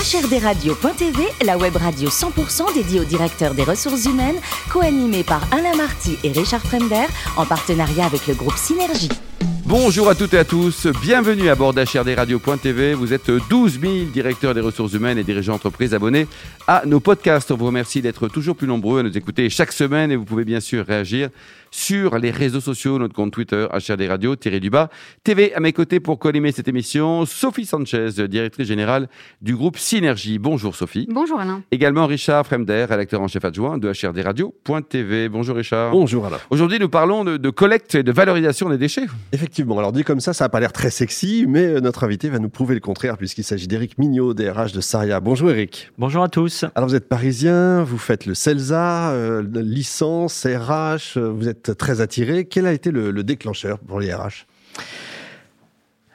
HRDRadio.tv, 0.00 1.24
la 1.44 1.58
web 1.58 1.76
radio 1.76 2.08
100% 2.08 2.72
dédiée 2.72 3.00
aux 3.00 3.04
directeurs 3.04 3.52
des 3.52 3.64
ressources 3.64 4.06
humaines, 4.06 4.40
co-animée 4.72 5.24
par 5.24 5.42
Alain 5.52 5.76
Marty 5.76 6.16
et 6.24 6.32
Richard 6.32 6.62
Fremder, 6.62 7.04
en 7.36 7.44
partenariat 7.44 8.06
avec 8.06 8.26
le 8.26 8.32
groupe 8.32 8.56
Synergie. 8.56 9.10
Bonjour 9.66 10.08
à 10.08 10.14
toutes 10.14 10.32
et 10.32 10.38
à 10.38 10.44
tous, 10.44 10.86
bienvenue 11.02 11.50
à 11.50 11.54
bord 11.54 11.74
d'HRDRadio.tv. 11.74 12.94
Vous 12.94 13.12
êtes 13.12 13.30
12 13.30 13.78
000 13.78 13.94
directeurs 14.12 14.54
des 14.54 14.62
ressources 14.62 14.94
humaines 14.94 15.18
et 15.18 15.22
dirigeants 15.22 15.52
d'entreprise 15.52 15.92
abonnés 15.92 16.26
à 16.66 16.82
nos 16.86 16.98
podcasts. 16.98 17.50
On 17.50 17.56
vous 17.56 17.66
remercie 17.66 18.00
d'être 18.00 18.26
toujours 18.28 18.56
plus 18.56 18.66
nombreux 18.66 19.00
à 19.00 19.02
nous 19.02 19.16
écouter 19.16 19.50
chaque 19.50 19.70
semaine 19.70 20.10
et 20.10 20.16
vous 20.16 20.24
pouvez 20.24 20.44
bien 20.44 20.60
sûr 20.60 20.86
réagir 20.86 21.28
sur 21.70 22.18
les 22.18 22.30
réseaux 22.30 22.60
sociaux, 22.60 22.98
notre 22.98 23.14
compte 23.14 23.32
Twitter, 23.32 23.66
HRD 23.72 24.08
Radio, 24.08 24.36
tiré 24.36 24.60
du 24.60 24.70
bas. 24.70 24.90
TV 25.24 25.54
à 25.54 25.60
mes 25.60 25.72
côtés 25.72 26.00
pour 26.00 26.18
collimer 26.18 26.52
cette 26.52 26.68
émission, 26.68 27.24
Sophie 27.26 27.66
Sanchez, 27.66 28.10
directrice 28.28 28.66
générale 28.66 29.08
du 29.40 29.54
groupe 29.54 29.78
Synergie. 29.78 30.38
Bonjour 30.38 30.74
Sophie. 30.74 31.06
Bonjour 31.10 31.40
Alain. 31.40 31.62
Également 31.70 32.06
Richard 32.06 32.46
Fremder, 32.46 32.86
rédacteur 32.88 33.20
en 33.20 33.28
chef 33.28 33.44
adjoint 33.44 33.78
de 33.78 33.88
HRD 33.88 34.20
Radio.tv. 34.24 35.28
Bonjour 35.28 35.56
Richard. 35.56 35.92
Bonjour 35.92 36.26
Alain. 36.26 36.38
Aujourd'hui, 36.50 36.78
nous 36.78 36.88
parlons 36.88 37.24
de, 37.24 37.36
de, 37.36 37.50
collecte 37.50 37.94
et 37.94 38.02
de 38.02 38.12
valorisation 38.12 38.68
des 38.68 38.78
déchets. 38.78 39.06
Effectivement. 39.32 39.78
Alors 39.78 39.92
dit 39.92 40.04
comme 40.04 40.20
ça, 40.20 40.32
ça 40.32 40.44
n'a 40.44 40.48
pas 40.48 40.60
l'air 40.60 40.72
très 40.72 40.90
sexy, 40.90 41.44
mais 41.48 41.80
notre 41.80 42.04
invité 42.04 42.28
va 42.28 42.38
nous 42.38 42.48
prouver 42.48 42.74
le 42.74 42.80
contraire 42.80 43.16
puisqu'il 43.16 43.44
s'agit 43.44 43.68
d'Éric 43.68 43.98
Mignot, 43.98 44.34
DRH 44.34 44.72
de 44.72 44.80
Saria. 44.80 45.20
Bonjour 45.20 45.50
Éric. 45.50 45.90
Bonjour 45.98 46.22
à 46.22 46.28
tous. 46.28 46.64
Alors 46.74 46.88
vous 46.88 46.94
êtes 46.94 47.08
parisien, 47.08 47.82
vous 47.84 47.98
faites 47.98 48.26
le 48.26 48.34
CELSA, 48.34 49.12
euh, 49.12 49.42
licence, 49.54 50.46
RH, 50.46 51.18
vous 51.18 51.48
êtes 51.48 51.59
très 51.62 52.00
attiré. 52.00 52.44
Quel 52.46 52.66
a 52.66 52.72
été 52.72 52.90
le, 52.90 53.10
le 53.10 53.24
déclencheur 53.24 53.78
pour 53.78 54.00
les 54.00 54.12
RH 54.12 54.46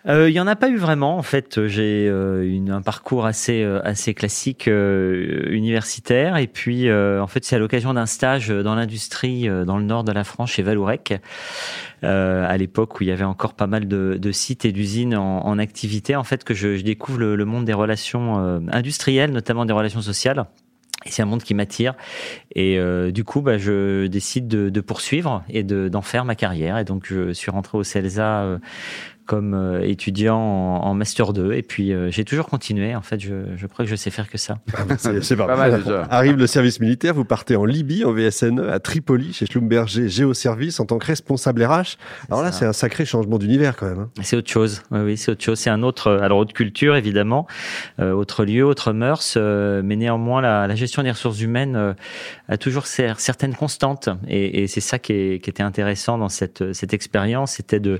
il 0.07 0.11
euh, 0.11 0.29
n'y 0.29 0.39
en 0.39 0.45
a 0.45 0.55
pas 0.55 0.69
eu 0.69 0.77
vraiment. 0.77 1.17
En 1.17 1.23
fait, 1.23 1.65
j'ai 1.65 2.07
euh, 2.07 2.67
un 2.69 2.81
parcours 2.83 3.25
assez 3.25 3.63
euh, 3.63 3.81
assez 3.83 4.13
classique 4.13 4.67
euh, 4.67 5.49
universitaire. 5.49 6.37
Et 6.37 6.45
puis, 6.45 6.91
en 6.91 7.25
fait, 7.25 7.43
c'est 7.43 7.55
à 7.55 7.59
l'occasion 7.59 7.91
d'un 7.95 8.05
stage 8.05 8.49
dans 8.49 8.75
l'industrie 8.75 9.49
dans 9.65 9.77
le 9.77 9.83
nord 9.83 10.03
de 10.03 10.11
la 10.11 10.23
France 10.23 10.51
chez 10.51 10.61
Valourec, 10.61 11.15
à 12.03 12.57
l'époque 12.57 12.99
où 12.99 13.03
il 13.03 13.07
y 13.07 13.11
avait 13.11 13.23
encore 13.23 13.55
pas 13.55 13.65
mal 13.65 13.87
de, 13.87 14.31
sites 14.31 14.65
et 14.65 14.71
d'usines 14.71 15.15
en, 15.15 15.57
activité. 15.57 16.15
En 16.15 16.23
fait, 16.23 16.43
que 16.43 16.53
je, 16.53 16.81
découvre 16.81 17.19
le, 17.19 17.45
monde 17.45 17.65
des 17.65 17.73
relations 17.73 18.61
industrielles, 18.71 19.31
notamment 19.31 19.65
des 19.65 19.73
relations 19.73 20.01
sociales. 20.01 20.45
C'est 21.07 21.21
un 21.21 21.25
monde 21.25 21.43
qui 21.43 21.53
m'attire. 21.53 21.93
Et 22.55 22.79
euh, 22.79 23.11
du 23.11 23.23
coup, 23.23 23.41
bah, 23.41 23.57
je 23.57 24.07
décide 24.07 24.47
de, 24.47 24.69
de 24.69 24.81
poursuivre 24.81 25.43
et 25.49 25.63
d'en 25.63 26.01
faire 26.01 26.25
ma 26.25 26.35
carrière. 26.35 26.77
Et 26.79 26.83
donc, 26.83 27.05
je 27.07 27.31
suis 27.31 27.51
rentré 27.51 27.77
au 27.77 27.83
CELSA 27.83 28.41
euh, 28.41 28.57
comme 29.25 29.53
euh, 29.53 29.81
étudiant 29.81 30.37
en, 30.37 30.85
en, 30.85 30.93
master 30.93 31.33
2 31.33 31.53
et 31.53 31.61
puis 31.61 31.93
euh, 31.93 32.09
j'ai 32.11 32.23
toujours 32.23 32.47
continué. 32.47 32.95
En 32.95 33.01
fait 33.01 33.19
je, 33.19 33.55
je, 33.55 33.67
crois 33.67 33.85
que 33.85 33.91
je 33.91 33.95
sais 33.95 34.11
faire 34.11 34.29
que 34.29 34.37
ça. 34.37 34.59
Ah 34.73 34.83
c'est 34.97 35.35
pas, 35.35 35.47
pas, 35.47 35.55
mal. 35.55 35.83
déjà. 35.83 36.03
arrive 36.09 36.37
le 36.37 36.47
service 36.47 36.79
militaire 36.79 37.13
vous 37.13 37.25
partez 37.25 37.55
en 37.55 37.65
Libye 37.65 38.05
en 38.05 38.11
VSNE 38.11 38.59
à 38.69 38.79
Tripoli 38.79 39.33
chez 39.33 39.45
Schlumberger 39.45 40.09
Géoservice 40.09 40.79
en 40.79 40.85
tant 40.85 40.97
que 40.97 41.05
responsable 41.05 41.63
RH 41.63 41.97
alors 42.29 42.43
là 42.43 42.51
c'est 42.51 42.65
un 42.65 42.73
sacré 42.73 43.05
changement 43.05 43.37
d'univers 43.37 43.75
quand 43.75 43.87
même 43.87 43.99
hein. 43.99 44.09
c'est 44.21 44.37
autre 44.37 44.49
chose. 44.49 44.81
Oui, 44.91 44.99
oui 45.01 45.17
c'est 45.17 45.31
autre 45.31 45.43
chose. 45.43 45.59
C'est 45.59 45.69
un 45.69 45.83
autre 45.83 46.11
alors 46.11 46.39
autre 46.39 46.53
culture 46.53 46.95
évidemment. 46.95 47.47
Euh, 47.99 48.11
autre 48.11 48.45
lieu 48.45 48.65
autre 48.65 48.93
mœurs. 48.93 49.35
Euh, 49.37 49.81
mais 49.83 49.95
néanmoins 49.95 50.41
la, 50.41 50.67
la, 50.67 50.75
gestion 50.75 51.03
des 51.03 51.11
ressources 51.11 51.41
humaines 51.41 51.75
euh, 51.75 51.93
a 52.49 52.57
toujours 52.57 52.85
certaines 52.87 53.55
constantes. 53.55 54.09
Et, 54.27 54.63
et 54.63 54.67
c'est 54.67 54.81
ça 54.81 54.99
qui, 54.99 55.13
est, 55.13 55.43
qui, 55.43 55.49
était 55.49 55.63
intéressant 55.63 56.17
dans 56.17 56.29
cette 56.29 56.73
cette 56.73 56.93
expérience. 56.93 57.53
C'était 57.53 57.79
de 57.79 57.99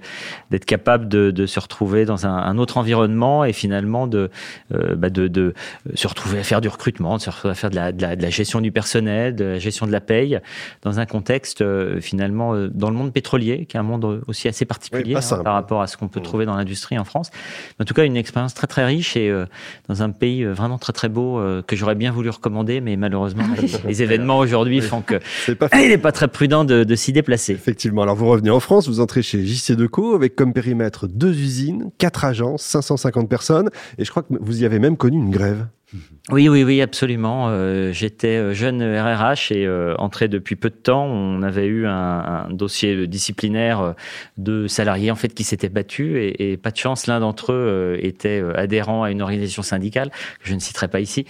d'être 0.52 0.66
capable 0.66 1.08
de 1.08 1.15
de, 1.16 1.32
de, 1.32 1.46
se 1.46 1.60
retrouver 1.60 2.06
dans 2.06 2.26
un, 2.26 2.36
un, 2.36 2.58
autre 2.58 2.78
environnement 2.78 3.46
et 3.46 3.54
finalement 3.54 4.08
de, 4.08 4.30
euh, 4.74 4.96
bah 4.96 5.10
de, 5.10 5.28
de, 5.28 5.54
se 5.94 6.08
retrouver 6.08 6.40
à 6.40 6.44
faire 6.44 6.62
du 6.62 6.68
recrutement, 6.68 7.18
de 7.18 7.22
se 7.22 7.30
retrouver 7.30 7.52
à 7.52 7.56
faire 7.56 7.70
de 7.70 7.76
la, 7.76 7.92
de 7.92 8.02
la, 8.02 8.16
de 8.16 8.22
la 8.22 8.30
gestion 8.30 8.62
du 8.62 8.72
personnel, 8.72 9.36
de 9.36 9.46
la 9.46 9.60
gestion 9.60 9.86
de 9.86 9.92
la 9.92 10.02
paye, 10.02 10.40
dans 10.82 11.00
un 11.00 11.06
contexte 11.06 11.62
euh, 11.62 12.02
finalement 12.02 12.54
euh, 12.54 12.70
dans 12.74 12.90
le 12.90 12.96
monde 12.96 13.14
pétrolier, 13.14 13.66
qui 13.66 13.78
est 13.78 13.80
un 13.80 13.84
monde 13.84 14.22
aussi 14.28 14.48
assez 14.48 14.66
particulier 14.66 15.16
oui, 15.16 15.22
hein, 15.32 15.44
par 15.44 15.54
rapport 15.54 15.82
à 15.82 15.88
ce 15.88 15.98
qu'on 15.98 16.08
peut 16.08 16.20
mmh. 16.20 16.24
trouver 16.24 16.46
dans 16.46 16.56
l'industrie 16.56 16.98
en 16.98 17.06
France. 17.06 17.32
En 17.80 17.86
tout 17.86 17.94
cas, 17.94 18.04
une 18.04 18.18
expérience 18.18 18.54
très 18.54 18.68
très 18.68 18.86
riche 18.86 19.16
et 19.16 19.30
euh, 19.30 19.46
dans 19.88 20.04
un 20.04 20.10
pays 20.10 20.44
vraiment 20.44 20.78
très 20.78 20.94
très 20.94 21.10
beau 21.10 21.40
euh, 21.40 21.62
que 21.62 21.76
j'aurais 21.76 21.96
bien 21.96 22.12
voulu 22.12 22.30
recommander, 22.30 22.82
mais 22.82 22.96
malheureusement 22.98 23.46
les, 23.62 23.68
les 23.88 24.04
événements 24.04 24.40
aujourd'hui 24.40 24.82
font 24.82 25.02
que 25.02 25.16
pas 25.54 25.70
il 25.82 25.90
n'est 25.90 25.98
pas 25.98 26.12
très 26.12 26.28
prudent 26.28 26.66
de, 26.66 26.84
de 26.84 26.96
s'y 26.96 27.12
déplacer. 27.12 27.54
Effectivement. 27.54 28.02
Alors 28.02 28.16
vous 28.16 28.28
revenez 28.28 28.50
en 28.50 28.60
France, 28.60 28.88
vous 28.88 29.00
entrez 29.00 29.22
chez 29.22 29.46
JC 29.46 29.74
Deco 29.74 30.16
avec 30.16 30.36
comme 30.36 30.54
périmètre 30.54 31.05
deux 31.08 31.34
usines, 31.34 31.92
quatre 31.98 32.26
agences, 32.26 32.64
550 32.64 33.30
personnes, 33.30 33.70
et 33.98 34.06
je 34.06 34.12
crois 34.12 34.24
que 34.24 34.34
vous 34.40 34.62
y 34.62 34.66
avez 34.66 34.80
même 34.80 34.98
connu 34.98 35.18
une 35.18 35.32
grève. 35.32 35.68
Oui, 36.32 36.50
oui, 36.50 36.64
oui, 36.64 36.82
absolument. 36.82 37.50
Euh, 37.50 37.92
J'étais 37.92 38.38
euh, 38.38 38.54
jeune 38.54 38.82
RRH 38.82 39.52
et 39.52 39.68
euh, 39.68 39.94
entré 40.00 40.28
depuis 40.28 40.56
peu 40.56 40.72
de 40.72 40.76
temps. 40.76 41.06
On 41.06 41.44
avait 41.44 41.68
eu 41.68 41.86
un, 41.86 42.46
un 42.48 42.50
dossier 42.50 43.06
disciplinaire 43.06 43.94
de 44.38 44.68
salariés 44.68 45.12
en 45.12 45.16
fait 45.16 45.30
qui 45.36 45.44
s'étaient 45.44 45.70
battus 45.70 46.16
et, 46.16 46.54
et, 46.54 46.58
pas 46.58 46.72
de 46.72 46.78
chance, 46.78 47.06
l'un 47.06 47.20
d'entre 47.20 47.54
eux 47.54 47.98
était 48.02 48.44
adhérent 48.56 49.04
à 49.04 49.12
une 49.12 49.22
organisation 49.22 49.62
syndicale 49.62 50.10
que 50.10 50.50
je 50.50 50.56
ne 50.56 50.60
citerai 50.60 50.88
pas 50.88 51.00
ici. 51.00 51.26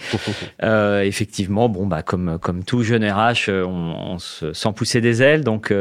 effectivement, 0.62 1.68
bon 1.68 1.86
bah 1.86 2.02
comme 2.02 2.38
comme 2.40 2.64
tout 2.64 2.82
jeune 2.82 3.04
RH, 3.04 3.50
on, 3.50 4.12
on 4.12 4.18
se 4.18 4.52
sent 4.54 4.70
pousser 4.74 5.00
des 5.02 5.22
ailes, 5.22 5.44
donc 5.44 5.74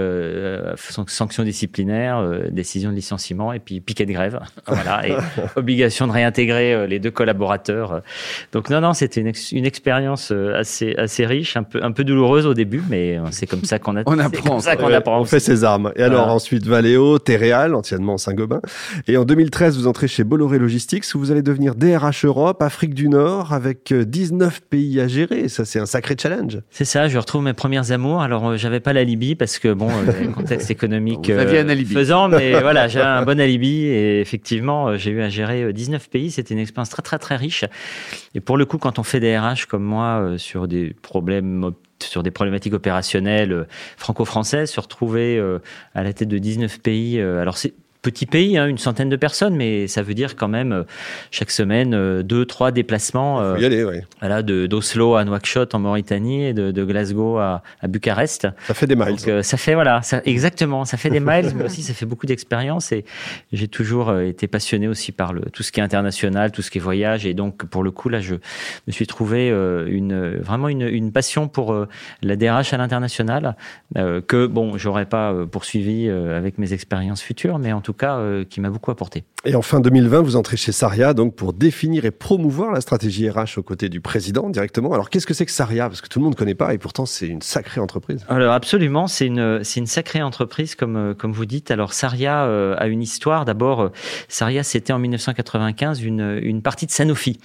sanction 1.08 1.44
disciplinaire, 1.44 2.22
décision 2.52 2.90
de 2.90 2.96
licenciement 2.96 3.54
et 3.54 3.60
puis 3.60 3.80
piquet 3.80 4.06
de 4.06 4.12
grève, 4.12 4.42
voilà, 4.68 5.08
et 5.08 5.16
obligation 5.56 6.08
de 6.08 6.12
réintégrer 6.12 6.86
les 6.88 7.00
deux 7.00 7.12
collaborateurs. 7.12 8.02
Donc 8.52 8.65
non, 8.70 8.82
non, 8.82 8.94
c'était 8.94 9.22
une, 9.22 9.28
ex 9.28 9.52
une 9.52 9.66
expérience 9.66 10.32
euh, 10.32 10.60
assez, 10.60 10.96
assez 10.96 11.26
riche, 11.26 11.58
un 11.58 11.64
peu, 11.64 11.84
un 11.84 11.92
peu 11.92 12.04
douloureuse 12.04 12.46
au 12.46 12.54
début, 12.54 12.82
mais 12.90 13.18
euh, 13.18 13.24
c'est 13.32 13.48
comme 13.48 13.64
ça 13.64 13.80
qu'on 13.80 13.96
on 14.06 14.20
apprend. 14.20 14.60
ça 14.60 14.76
qu'on 14.76 14.92
apprend. 14.92 15.20
On 15.20 15.26
fait 15.26 15.40
ses 15.40 15.64
armes. 15.64 15.92
Et 15.96 16.04
alors 16.04 16.20
voilà. 16.20 16.34
ensuite 16.34 16.66
Valeo, 16.66 17.20
Téréal, 17.20 17.76
anciennement 17.76 18.18
Saint-Gobain. 18.18 18.62
Et 19.08 19.18
en 19.18 19.26
2013, 19.26 19.78
vous 19.78 19.88
entrez 19.88 20.08
chez 20.08 20.24
Bolloré 20.24 20.60
Logistics 20.60 21.06
où 21.14 21.20
vous 21.20 21.32
allez 21.32 21.42
devenir 21.42 21.76
DRH 21.76 22.26
Europe, 22.26 22.62
Afrique 22.62 22.94
du 22.94 23.10
Nord, 23.10 23.54
avec 23.54 23.94
19 23.94 24.56
euh, 24.56 24.66
pays 24.70 25.00
à 25.00 25.08
gérer. 25.08 25.48
Ça, 25.50 25.66
c'est 25.66 25.80
un 25.80 25.86
sacré 25.86 26.16
challenge. 26.20 26.60
C'est 26.70 26.86
ça. 26.86 27.08
Je 27.08 27.18
retrouve 27.18 27.44
mes 27.44 27.54
premières 27.54 27.92
amours. 27.92 28.22
Alors, 28.22 28.50
euh, 28.50 28.58
j'avais 28.58 28.80
pas 28.80 28.94
la 28.94 29.04
Libye 29.04 29.36
parce 29.36 29.60
que 29.60 29.74
bon, 29.74 29.90
le 30.06 30.32
contexte 30.32 30.72
économique 30.72 31.30
euh, 31.30 31.86
faisant, 31.86 32.28
mais 32.28 32.60
voilà, 32.62 32.88
j'ai 32.88 33.02
un 33.02 33.24
bon 33.24 33.40
alibi 33.40 33.86
et 33.86 34.22
effectivement, 34.22 34.98
j'ai 34.98 35.12
eu 35.12 35.22
à 35.22 35.30
gérer 35.30 35.72
19 35.72 36.10
pays. 36.10 36.32
C'était 36.32 36.54
une 36.54 36.60
expérience 36.60 36.90
très 36.90 37.02
très 37.02 37.20
très 37.20 37.36
riche. 37.36 37.66
Et 38.34 38.40
pour 38.40 38.55
le 38.56 38.66
coup, 38.66 38.78
quand 38.78 39.00
on 39.00 39.04
fait 39.04 39.20
des 39.20 39.38
RH 39.38 39.68
comme 39.68 39.84
moi 39.84 40.20
euh, 40.22 40.38
sur 40.38 40.68
des 40.68 40.94
problèmes 41.02 41.72
sur 42.04 42.24
des 42.24 42.32
problématiques 42.32 42.74
opérationnelles 42.74 43.54
euh, 43.54 43.68
franco-françaises, 43.98 44.70
se 44.70 44.80
retrouver 44.80 45.38
euh, 45.38 45.60
à 45.94 46.04
la 46.04 46.14
tête 46.14 46.28
de 46.28 46.38
19 46.38 46.80
pays. 46.80 47.20
alors 47.20 47.58
c'est 47.58 47.74
petit 48.06 48.28
pays, 48.28 48.56
hein, 48.56 48.68
une 48.68 48.78
centaine 48.78 49.10
de 49.10 49.16
personnes, 49.16 49.56
mais 49.56 49.88
ça 49.88 50.04
veut 50.04 50.14
dire 50.14 50.36
quand 50.36 50.48
même 50.48 50.72
euh, 50.72 50.84
chaque 51.32 51.50
semaine 51.50 51.96
euh, 51.96 52.22
deux, 52.22 52.46
trois 52.46 52.72
déplacements. 52.72 53.42
Euh, 53.42 53.58
y 53.58 53.66
aller, 53.66 53.84
oui. 53.84 53.96
Voilà, 54.20 54.44
de 54.44 54.68
d'Oslo 54.68 55.16
à 55.16 55.26
Nouakchott 55.26 55.74
en 55.74 55.80
Mauritanie 55.80 56.46
et 56.46 56.54
de, 56.54 56.70
de 56.70 56.86
Glasgow 56.86 57.40
à, 57.40 57.64
à, 57.82 57.88
Bucarest. 57.88 58.48
Ça 58.68 58.74
fait 58.76 58.86
des 58.86 58.96
miles. 58.96 59.08
Donc, 59.08 59.28
euh, 59.28 59.42
ça 59.42 59.58
fait 59.58 59.74
voilà, 59.74 60.04
ça, 60.04 60.22
exactement, 60.24 60.86
ça 60.86 60.98
fait 60.98 61.10
des 61.10 61.20
miles, 61.20 61.52
mais 61.56 61.66
aussi 61.66 61.82
ça 61.82 61.96
fait 61.96 62.06
beaucoup 62.06 62.28
d'expérience 62.28 62.92
et 62.92 63.06
j'ai 63.52 63.68
toujours 63.68 64.10
euh, 64.10 64.22
été 64.22 64.48
passionné 64.48 64.88
aussi 64.88 65.12
par 65.12 65.34
le 65.34 65.42
tout 65.52 65.64
ce 65.64 65.72
qui 65.72 65.80
est 65.80 65.84
international, 65.84 66.52
tout 66.52 66.62
ce 66.62 66.70
qui 66.70 66.78
est 66.78 66.82
voyage 66.82 67.26
et 67.26 67.34
donc 67.34 67.66
pour 67.66 67.82
le 67.82 67.90
coup 67.90 68.10
là, 68.10 68.20
je 68.20 68.36
me 68.86 68.92
suis 68.92 69.08
trouvé 69.08 69.50
une 69.50 70.38
vraiment 70.38 70.70
une, 70.70 70.84
une 70.84 71.12
passion 71.12 71.48
pour 71.48 71.76
la 72.22 72.36
DRH 72.36 72.74
à 72.74 72.78
l'international 72.78 73.56
que 73.96 74.46
bon, 74.46 74.78
j'aurais 74.78 75.06
pas 75.06 75.34
poursuivi 75.50 76.10
avec 76.10 76.58
mes 76.58 76.74
expériences 76.74 77.22
futures, 77.22 77.58
mais 77.58 77.72
en 77.72 77.82
tout 77.82 77.95
cas 77.96 78.18
euh, 78.18 78.44
qui 78.44 78.62
m'a 78.62 78.70
beaucoup 78.70 78.92
apporté. 78.92 79.24
Et 79.48 79.56
en 79.56 79.62
fin 79.62 79.80
2020, 79.80 80.22
vous 80.22 80.36
entrez 80.36 80.58
chez 80.58 80.72
Saria 80.72 81.14
donc 81.14 81.36
pour 81.36 81.54
définir 81.54 82.06
et 82.06 82.12
promouvoir 82.12 82.72
la 82.72 82.82
stratégie 82.82 83.30
RH 83.30 83.58
aux 83.58 83.64
côtés 83.64 83.90
du 83.90 84.02
président 84.02 84.50
directement. 84.50 84.94
Alors 84.94 85.10
qu'est-ce 85.10 85.28
que 85.28 85.34
c'est 85.34 85.46
que 85.46 85.52
Saria? 85.52 85.88
Parce 85.88 86.02
que 86.02 86.08
tout 86.08 86.20
le 86.20 86.24
monde 86.24 86.34
ne 86.34 86.38
connaît 86.38 86.56
pas 86.56 86.74
et 86.74 86.78
pourtant 86.78 87.06
c'est 87.06 87.28
une 87.28 87.42
sacrée 87.42 87.80
entreprise. 87.80 88.26
Alors 88.28 88.54
absolument, 88.54 89.08
c'est 89.08 89.28
une 89.28 89.64
c'est 89.64 89.80
une 89.80 89.88
sacrée 89.88 90.22
entreprise 90.22 90.76
comme 90.76 90.96
euh, 90.96 91.14
comme 91.14 91.32
vous 91.32 91.46
dites. 91.46 91.70
Alors 91.70 91.94
Saria 91.94 92.46
euh, 92.46 92.76
a 92.80 92.88
une 92.88 93.04
histoire. 93.04 93.46
D'abord, 93.46 93.92
Saria 94.30 94.64
c'était 94.64 94.94
en 94.94 95.00
1995 95.00 96.02
une 96.02 96.40
une 96.42 96.62
partie 96.62 96.88
de 96.88 96.92
Sanofi 96.92 97.40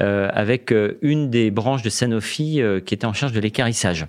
euh, 0.00 0.28
avec 0.32 0.74
une 1.00 1.30
des 1.30 1.50
branches 1.50 1.82
de 1.82 1.90
Sanofi 1.90 2.60
euh, 2.60 2.80
qui 2.80 2.94
était 2.94 3.06
en 3.06 3.12
charge 3.12 3.32
de 3.32 3.40
l'écarissage. 3.40 4.06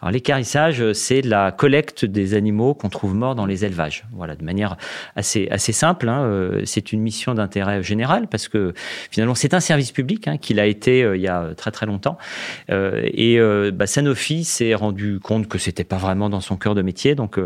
Alors 0.00 0.10
l'écarissage, 0.10 0.92
c'est 0.92 1.22
la 1.22 1.52
collecte 1.52 2.04
des 2.04 2.34
animaux 2.34 2.74
qu'on 2.74 2.88
trouve 2.88 3.14
morts 3.14 3.34
dans 3.34 3.46
les 3.46 3.64
élevages. 3.64 4.04
Voilà, 4.12 4.34
de 4.34 4.44
manière 4.44 4.76
assez 5.14 5.27
assez, 5.28 5.48
assez 5.50 5.72
simple. 5.72 6.08
Hein. 6.08 6.22
Euh, 6.22 6.62
c'est 6.64 6.92
une 6.92 7.00
mission 7.00 7.34
d'intérêt 7.34 7.82
général 7.82 8.28
parce 8.28 8.48
que 8.48 8.72
finalement 9.10 9.34
c'est 9.34 9.54
un 9.54 9.60
service 9.60 9.92
public 9.92 10.26
hein, 10.26 10.38
qu'il 10.38 10.58
a 10.58 10.66
été 10.66 11.02
euh, 11.02 11.16
il 11.16 11.22
y 11.22 11.28
a 11.28 11.54
très 11.56 11.70
très 11.70 11.86
longtemps. 11.86 12.16
Euh, 12.70 13.02
et 13.04 13.38
bah, 13.72 13.86
Sanofi 13.86 14.44
s'est 14.44 14.74
rendu 14.74 15.20
compte 15.20 15.48
que 15.48 15.58
c'était 15.58 15.84
pas 15.84 15.96
vraiment 15.96 16.30
dans 16.30 16.40
son 16.40 16.56
cœur 16.56 16.74
de 16.74 16.82
métier, 16.82 17.14
donc 17.14 17.38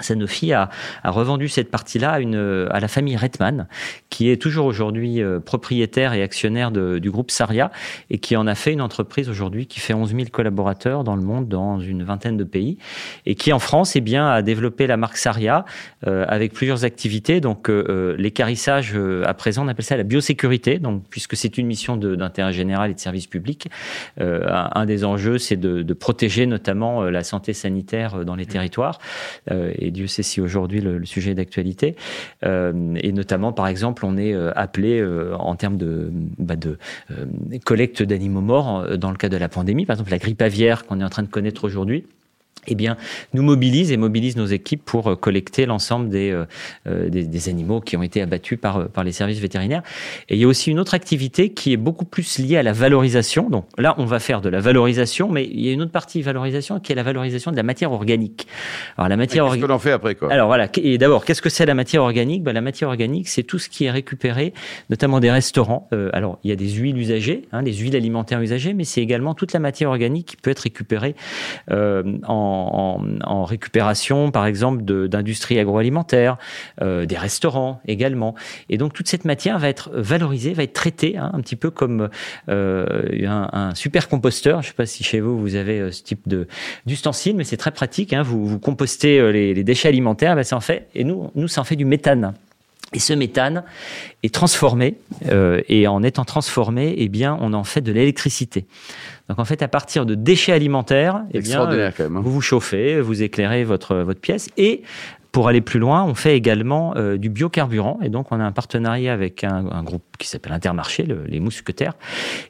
Sanofi 0.00 0.52
a, 0.52 0.70
a, 1.02 1.10
revendu 1.10 1.48
cette 1.48 1.70
partie-là 1.70 2.12
à, 2.12 2.76
à 2.76 2.80
la 2.80 2.88
famille 2.88 3.16
Redman, 3.16 3.66
qui 4.10 4.30
est 4.30 4.40
toujours 4.40 4.66
aujourd'hui 4.66 5.22
euh, 5.22 5.40
propriétaire 5.40 6.12
et 6.12 6.22
actionnaire 6.22 6.70
de, 6.70 6.98
du 6.98 7.10
groupe 7.10 7.30
Saria, 7.30 7.70
et 8.10 8.18
qui 8.18 8.36
en 8.36 8.46
a 8.46 8.54
fait 8.54 8.72
une 8.72 8.82
entreprise 8.82 9.28
aujourd'hui 9.28 9.66
qui 9.66 9.80
fait 9.80 9.94
11 9.94 10.10
000 10.10 10.24
collaborateurs 10.32 11.04
dans 11.04 11.16
le 11.16 11.22
monde, 11.22 11.48
dans 11.48 11.80
une 11.80 12.02
vingtaine 12.02 12.36
de 12.36 12.44
pays, 12.44 12.78
et 13.24 13.34
qui 13.34 13.52
en 13.52 13.58
France 13.58 13.96
eh 13.96 14.00
bien, 14.00 14.28
a 14.28 14.42
développé 14.42 14.86
la 14.86 14.96
marque 14.96 15.16
Saria 15.16 15.64
euh, 16.06 16.24
avec 16.28 16.52
plusieurs 16.52 16.84
activités. 16.84 17.40
Donc 17.40 17.68
euh, 17.68 17.84
euh 17.88 18.16
l'écarissage, 18.18 18.92
euh, 18.94 19.24
à 19.26 19.34
présent, 19.34 19.64
on 19.64 19.68
appelle 19.68 19.84
ça 19.84 19.96
la 19.96 20.02
biosécurité, 20.02 20.78
donc, 20.78 21.02
puisque 21.10 21.36
c'est 21.36 21.58
une 21.58 21.66
mission 21.66 21.96
d'intérêt 21.96 22.52
général 22.52 22.90
et 22.90 22.94
de 22.94 23.00
service 23.00 23.26
public. 23.26 23.68
Un, 24.18 24.70
un, 24.74 24.86
des 24.86 25.04
enjeux, 25.04 25.38
c'est 25.38 25.56
de, 25.56 25.82
de, 25.82 25.94
protéger 25.94 26.46
notamment 26.46 27.02
la 27.04 27.22
santé 27.24 27.52
sanitaire 27.52 28.24
dans 28.24 28.36
les 28.36 28.46
territoires. 28.46 28.98
Et 29.50 29.85
et 29.86 29.90
Dieu 29.90 30.06
sait 30.06 30.22
si 30.22 30.40
aujourd'hui 30.40 30.80
le, 30.80 31.04
sujet 31.04 31.30
est 31.32 31.34
d'actualité. 31.34 31.96
Euh, 32.44 32.94
et 32.96 33.12
notamment, 33.12 33.52
par 33.52 33.68
exemple, 33.68 34.04
on 34.04 34.16
est 34.16 34.34
euh, 34.34 34.50
appelé 34.56 34.98
euh, 34.98 35.36
en 35.36 35.54
termes 35.54 35.76
de, 35.76 36.10
bah 36.38 36.56
de 36.56 36.78
collecte 37.64 38.02
d'animaux 38.02 38.40
morts 38.40 38.98
dans 38.98 39.10
le 39.10 39.16
cas 39.16 39.28
de 39.28 39.36
la 39.36 39.48
pandémie, 39.48 39.86
par 39.86 39.94
exemple 39.94 40.10
la 40.10 40.18
grippe 40.18 40.42
aviaire 40.42 40.86
qu'on 40.86 41.00
est 41.00 41.04
en 41.04 41.08
train 41.08 41.22
de 41.22 41.28
connaître 41.28 41.64
aujourd'hui 41.64 42.04
eh 42.68 42.74
bien, 42.74 42.96
nous 43.34 43.42
mobilise 43.42 43.92
et 43.92 43.96
mobilise 43.96 44.36
nos 44.36 44.46
équipes 44.46 44.84
pour 44.84 45.08
euh, 45.08 45.16
collecter 45.16 45.66
l'ensemble 45.66 46.08
des, 46.08 46.30
euh, 46.30 46.44
euh, 46.86 47.08
des, 47.08 47.24
des, 47.24 47.48
animaux 47.48 47.80
qui 47.80 47.96
ont 47.96 48.02
été 48.02 48.22
abattus 48.22 48.58
par, 48.58 48.88
par 48.88 49.04
les 49.04 49.12
services 49.12 49.38
vétérinaires. 49.38 49.82
Et 50.28 50.34
il 50.34 50.40
y 50.40 50.44
a 50.44 50.48
aussi 50.48 50.70
une 50.70 50.80
autre 50.80 50.94
activité 50.94 51.50
qui 51.50 51.72
est 51.72 51.76
beaucoup 51.76 52.04
plus 52.04 52.38
liée 52.38 52.56
à 52.56 52.62
la 52.62 52.72
valorisation. 52.72 53.48
Donc 53.48 53.66
là, 53.78 53.94
on 53.98 54.04
va 54.04 54.18
faire 54.18 54.40
de 54.40 54.48
la 54.48 54.60
valorisation, 54.60 55.30
mais 55.30 55.44
il 55.44 55.60
y 55.60 55.68
a 55.68 55.72
une 55.72 55.82
autre 55.82 55.92
partie 55.92 56.22
valorisation 56.22 56.80
qui 56.80 56.92
est 56.92 56.94
la 56.94 57.02
valorisation 57.02 57.50
de 57.50 57.56
la 57.56 57.62
matière 57.62 57.92
organique. 57.92 58.46
Alors 58.96 59.08
la 59.08 59.16
matière 59.16 59.44
organique. 59.44 59.62
Qu'est-ce 59.62 59.68
que 59.68 59.72
l'on 59.72 59.78
fait 59.78 59.92
après 59.92 60.14
quoi? 60.14 60.32
Alors 60.32 60.46
voilà. 60.48 60.68
Et 60.76 60.98
d'abord, 60.98 61.24
qu'est-ce 61.24 61.42
que 61.42 61.50
c'est 61.50 61.66
la 61.66 61.74
matière 61.74 62.02
organique? 62.02 62.42
Ben, 62.42 62.52
La 62.52 62.60
matière 62.60 62.88
organique, 62.88 63.28
c'est 63.28 63.42
tout 63.42 63.58
ce 63.58 63.68
qui 63.68 63.84
est 63.84 63.90
récupéré, 63.90 64.52
notamment 64.90 65.20
des 65.20 65.30
restaurants. 65.30 65.88
Euh, 65.92 66.10
alors 66.12 66.38
il 66.44 66.50
y 66.50 66.52
a 66.52 66.56
des 66.56 66.68
huiles 66.68 66.98
usagées, 66.98 67.42
hein, 67.52 67.62
des 67.62 67.74
huiles 67.74 67.96
alimentaires 67.96 68.40
usagées, 68.40 68.74
mais 68.74 68.84
c'est 68.84 69.02
également 69.02 69.34
toute 69.34 69.52
la 69.52 69.60
matière 69.60 69.90
organique 69.90 70.26
qui 70.26 70.36
peut 70.36 70.50
être 70.50 70.60
récupérée 70.60 71.14
euh, 71.70 72.18
en 72.26 72.55
en, 72.56 73.44
récupération, 73.44 74.30
par 74.30 74.46
exemple, 74.46 74.82
d'industries 74.82 75.58
agroalimentaires, 75.58 76.36
euh, 76.82 77.06
des 77.06 77.16
restaurants 77.16 77.80
également. 77.86 78.34
Et 78.68 78.78
donc 78.78 78.92
toute 78.92 79.08
cette 79.08 79.24
matière 79.24 79.58
va 79.58 79.68
être 79.68 79.90
valorisée, 79.92 80.52
va 80.52 80.62
être 80.62 80.72
traitée, 80.72 81.16
hein, 81.16 81.30
un 81.32 81.40
petit 81.40 81.56
peu 81.56 81.70
comme 81.70 82.08
euh, 82.48 83.26
un, 83.26 83.48
un, 83.52 83.74
super 83.74 84.08
composteur. 84.08 84.62
Je 84.62 84.68
ne 84.68 84.70
sais 84.70 84.76
pas 84.76 84.86
si 84.86 85.04
chez 85.04 85.20
vous 85.20 85.38
vous 85.38 85.54
avez 85.54 85.80
euh, 85.80 85.92
ce 85.92 86.02
type 86.02 86.26
de 86.26 86.48
d'ustensile, 86.86 87.36
mais 87.36 87.44
c'est 87.44 87.56
très 87.56 87.70
pratique. 87.70 88.12
Hein. 88.12 88.22
Vous, 88.22 88.58
compostez 88.58 89.32
les, 89.32 89.64
déchets 89.64 89.88
alimentaires, 89.88 90.34
ben, 90.34 90.44
en 90.52 90.60
fait. 90.60 90.88
Et 90.94 91.04
nous, 91.04 91.30
nous, 91.34 91.48
ça 91.48 91.60
en 91.60 91.64
fait 91.64 91.76
du 91.76 91.84
méthane. 91.84 92.34
Et 92.92 92.98
ce 93.00 93.12
méthane 93.12 93.64
est 94.22 94.32
transformé, 94.32 94.96
euh, 95.28 95.60
et 95.68 95.88
en 95.88 96.02
étant 96.02 96.24
transformé, 96.24 96.94
eh 96.98 97.08
bien, 97.08 97.36
on 97.40 97.52
en 97.52 97.64
fait 97.64 97.80
de 97.80 97.92
l'électricité. 97.92 98.66
Donc 99.28 99.40
en 99.40 99.44
fait, 99.44 99.60
à 99.62 99.68
partir 99.68 100.06
de 100.06 100.14
déchets 100.14 100.52
alimentaires, 100.52 101.24
eh 101.32 101.40
bien, 101.40 101.68
hein. 101.68 101.92
vous 102.08 102.30
vous 102.30 102.40
chauffez, 102.40 103.00
vous 103.00 103.22
éclairez 103.22 103.64
votre 103.64 103.96
votre 103.96 104.20
pièce, 104.20 104.48
et 104.56 104.82
pour 105.36 105.48
aller 105.48 105.60
plus 105.60 105.78
loin, 105.78 106.02
on 106.02 106.14
fait 106.14 106.34
également 106.34 106.94
euh, 106.96 107.18
du 107.18 107.28
biocarburant 107.28 107.98
et 108.02 108.08
donc 108.08 108.32
on 108.32 108.40
a 108.40 108.42
un 108.42 108.52
partenariat 108.52 109.12
avec 109.12 109.44
un, 109.44 109.82
groupe 109.82 110.02
qui 110.18 110.28
s'appelle 110.28 110.54
Intermarché, 110.54 111.02
le, 111.02 111.24
les 111.26 111.40
mousquetaires, 111.40 111.92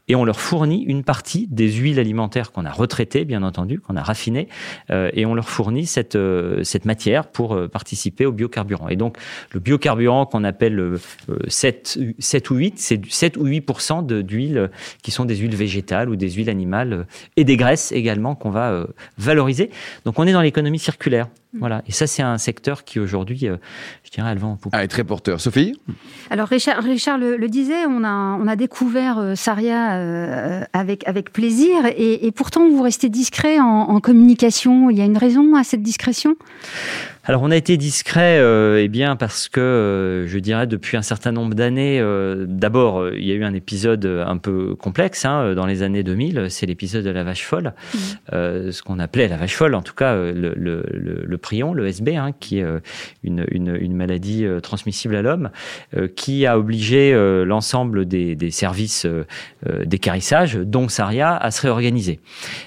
et 0.07 0.15
on 0.15 0.25
leur 0.25 0.39
fournit 0.39 0.85
une 0.85 1.03
partie 1.03 1.49
des 1.51 1.69
huiles 1.73 1.99
alimentaires 1.99 2.53
qu'on 2.53 2.65
a 2.65 2.71
retraitées, 2.71 3.25
bien 3.25 3.43
entendu, 3.43 3.81
qu'on 3.81 3.97
a 3.97 4.05
raffinées, 4.05 4.47
euh, 4.91 5.11
et 5.15 5.27
on 5.27 5.35
leur 5.35 5.49
fournit 5.49 5.85
cette, 5.85 6.15
euh, 6.15 6.63
cette 6.63 6.85
matière 6.85 7.27
pour 7.27 7.59
participer 7.71 8.25
au 8.25 8.31
biocarburant. 8.31 8.89
Et 8.89 8.95
donc 8.95 9.17
le 9.51 9.59
biocarburant 9.59 10.25
qu'on 10.25 10.45
appelle 10.45 10.97
7, 11.49 11.99
euh, 12.01 12.13
7 12.21 12.51
ou 12.51 12.55
8, 12.55 12.79
c'est 12.79 13.01
7 13.11 13.37
ou 13.37 13.47
8 13.47 14.23
d'huiles 14.23 14.71
qui 15.03 15.11
sont 15.11 15.25
des 15.25 15.35
huiles 15.35 15.57
végétales 15.57 16.09
ou 16.09 16.15
des 16.15 16.31
huiles 16.31 16.51
animales 16.51 17.09
et 17.37 17.43
des 17.43 17.57
graisses 17.57 17.91
également 17.91 18.37
qu'on 18.37 18.51
va 18.51 18.87
valoriser. 19.19 19.71
Donc 20.05 20.21
on 20.21 20.27
est 20.29 20.33
dans 20.33 20.43
l'économie 20.43 20.79
circulaire. 20.79 21.27
Voilà. 21.59 21.83
Et 21.87 21.93
ça, 21.93 22.07
c'est 22.07 22.23
un 22.23 22.39
secteur 22.39 22.76
qui 22.85 23.01
aujourd'hui, 23.01 23.49
euh, 23.49 23.57
je 24.05 24.11
dirais, 24.11 24.31
elle 24.31 24.39
vend 24.39 24.53
en 24.53 24.57
poupe. 24.57 24.73
Ah, 24.75 24.85
est 24.85 24.89
très 24.89 25.05
porteur. 25.05 25.41
Sophie? 25.41 25.79
Alors, 26.31 26.49
Richard, 26.49 26.83
Richard 26.83 27.19
le, 27.19 27.37
le, 27.37 27.49
disait, 27.49 27.87
on 27.87 28.05
a, 28.05 28.39
on 28.41 28.47
a 28.47 28.57
découvert 28.57 29.19
euh, 29.19 29.35
Saria 29.35 29.95
euh, 29.95 30.65
avec, 30.73 31.07
avec 31.09 31.33
plaisir 31.33 31.87
et, 31.87 32.27
et, 32.27 32.33
pourtant, 32.33 32.69
vous 32.69 32.83
restez 32.83 33.09
discret 33.09 33.61
en, 33.61 33.65
en 33.65 34.01
communication. 34.01 34.91
Il 34.91 34.99
y 34.99 35.01
a 35.01 35.05
une 35.05 35.19
raison 35.19 35.55
à 35.55 35.65
cette 35.65 35.83
discrétion? 35.83 36.37
Alors 37.29 37.43
on 37.43 37.51
a 37.51 37.57
été 37.57 37.77
discret, 37.77 38.39
euh, 38.39 38.81
eh 38.81 38.87
bien 38.87 39.17
parce 39.17 39.49
que 39.49 39.61
euh, 39.61 40.29
je 40.29 40.39
dirais 40.39 40.69
depuis 40.69 40.97
un 40.97 41.03
certain 41.03 41.33
nombre 41.33 41.55
d'années. 41.55 41.99
Euh, 42.01 42.47
D'abord, 42.49 43.09
il 43.09 43.25
y 43.25 43.33
a 43.33 43.35
eu 43.35 43.43
un 43.43 43.53
épisode 43.53 44.07
un 44.07 44.37
peu 44.37 44.77
complexe 44.77 45.25
hein, 45.25 45.55
dans 45.55 45.67
les 45.67 45.83
années 45.83 46.05
2000. 46.05 46.47
C'est 46.51 46.67
l'épisode 46.67 47.05
de 47.05 47.11
la 47.11 47.25
vache 47.25 47.45
folle, 47.45 47.75
mmh. 47.95 47.99
Ce 48.71 48.83
qu'on 48.83 49.01
appelait 49.01 49.27
la 49.27 49.37
vache 49.37 49.57
folle, 49.57 49.75
en 49.75 49.83
tout 49.83 49.95
cas 49.95 50.15
le, 50.15 50.55
le, 50.57 50.85
le, 50.93 51.25
le 51.25 51.39
prion, 51.39 51.75
le 51.75 51.89
SB, 51.89 52.17
hein, 52.17 52.31
qui 52.39 52.61
est 52.61 52.67
une, 53.25 53.45
une, 53.51 53.77
une 53.81 53.97
maladie 53.97 54.47
transmissible 54.63 55.17
à 55.17 55.23
l'homme, 55.23 55.51
qui 56.15 56.47
a 56.47 56.59
obligé 56.59 57.13
l'ensemble 57.45 58.07
des, 58.07 58.37
des, 58.37 58.51
services 58.51 59.07
d'écarissage, 59.85 60.57
dont 60.57 60.89
Saria, 60.89 61.37
à 61.37 61.51
se 61.51 61.63
réorganiser. 61.63 62.21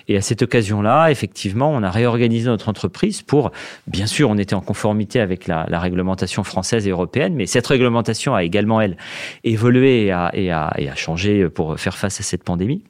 Et 0.07 0.17
à 0.17 0.21
cette 0.21 0.41
occasion-là, 0.41 1.09
effectivement, 1.09 1.71
on 1.71 1.83
a 1.83 1.91
réorganisé 1.91 2.47
notre 2.47 2.69
entreprise 2.69 3.21
pour, 3.21 3.51
bien 3.87 4.05
sûr, 4.05 4.29
on 4.29 4.37
est 4.37 4.48
en 4.55 4.61
conformité 4.61 5.19
avec 5.19 5.47
la, 5.47 5.65
réglementation 5.79 6.43
française 6.43 6.87
et 6.87 6.91
européenne, 6.91 7.33
mais 7.35 7.45
cette 7.45 7.67
réglementation 7.67 8.35
a 8.35 8.43
également, 8.43 8.81
elle, 8.81 8.97
évolué 9.43 10.07
et 10.07 10.51
a 10.51 10.95
changé 10.95 11.49
pour 11.49 11.79
faire 11.79 11.97
face 11.97 12.19
à 12.19 12.23
cette 12.23 12.43
pandémie. 12.43 12.83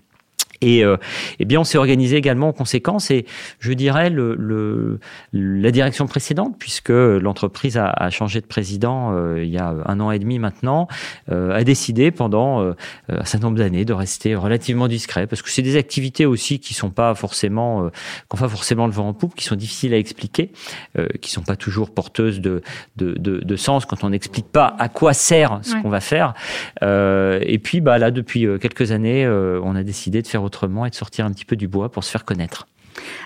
Et 0.62 0.84
euh, 0.84 0.98
eh 1.40 1.46
bien, 1.46 1.62
on 1.62 1.64
s'est 1.64 1.78
organisé 1.78 2.18
également 2.18 2.50
en 2.50 2.54
conséquence. 2.54 3.12
Et 3.12 3.26
je 3.60 3.72
dirais 3.74 4.10
le, 4.10 4.36
le 4.36 5.00
la 5.32 5.72
direction 5.72 6.08
précédente, 6.08 6.56
puisque 6.60 6.90
l'entreprise 6.90 7.78
a, 7.78 7.90
a, 7.90 8.10
changé 8.10 8.42
de 8.42 8.46
président 8.46 9.14
euh, 9.14 9.44
il 9.44 9.50
y 9.50 9.58
a 9.58 9.74
un 9.86 10.00
an 10.00 10.12
et 10.12 10.20
demi 10.20 10.40
maintenant, 10.40 10.88
euh, 11.32 11.54
a 11.54 11.64
décidé 11.64 12.12
pendant 12.12 12.62
euh, 12.62 12.74
un 13.10 13.26
certain 13.26 13.48
nombre 13.48 13.58
d'années 13.58 13.86
de 13.86 13.94
rester 13.94 14.36
relativement 14.36 14.88
discret, 14.88 15.28
parce 15.28 15.42
que 15.42 15.50
c'est 15.50 15.62
des 15.62 15.78
activités 15.78 16.26
aussi 16.26 16.60
qui 16.60 16.74
sont 16.74 16.90
pas 16.90 17.16
forcément, 17.16 17.86
euh, 17.86 17.90
qui 18.30 18.38
pas 18.38 18.48
forcément 18.48 18.86
le 18.86 18.94
vent 18.94 19.08
en 19.08 19.14
poupe, 19.14 19.36
qui 19.36 19.46
sont 19.46 19.56
difficiles 19.56 19.94
à 19.94 19.98
expliquer, 19.98 20.52
euh, 20.98 21.08
qui 21.22 21.32
sont 21.32 21.42
pas 21.42 21.56
toujours 21.56 21.92
porteuses 21.92 22.42
de, 22.42 22.62
de, 22.98 23.14
de, 23.14 23.40
de 23.40 23.56
sens 23.56 23.86
quand 23.86 24.04
on 24.04 24.10
n'explique 24.10 24.48
pas 24.48 24.76
à 24.80 24.90
quoi 24.90 25.14
sert 25.14 25.60
ce 25.62 25.74
ouais. 25.74 25.82
qu'on 25.82 25.90
va 25.90 26.02
faire. 26.02 26.34
et 26.82 27.60
puis, 27.62 27.82
bah 27.82 27.98
là, 27.98 28.12
depuis 28.12 28.48
quelques 28.60 28.92
années, 28.92 29.28
on 29.28 29.76
a 29.76 29.84
décidé 29.84 30.22
de 30.22 30.28
faire 30.28 30.44
autrement 30.50 30.86
et 30.86 30.90
de 30.90 30.96
sortir 30.96 31.26
un 31.26 31.32
petit 31.32 31.46
peu 31.46 31.56
du 31.56 31.68
bois 31.68 31.90
pour 31.92 32.04
se 32.04 32.12
faire 32.12 32.26
connaître. 32.26 32.68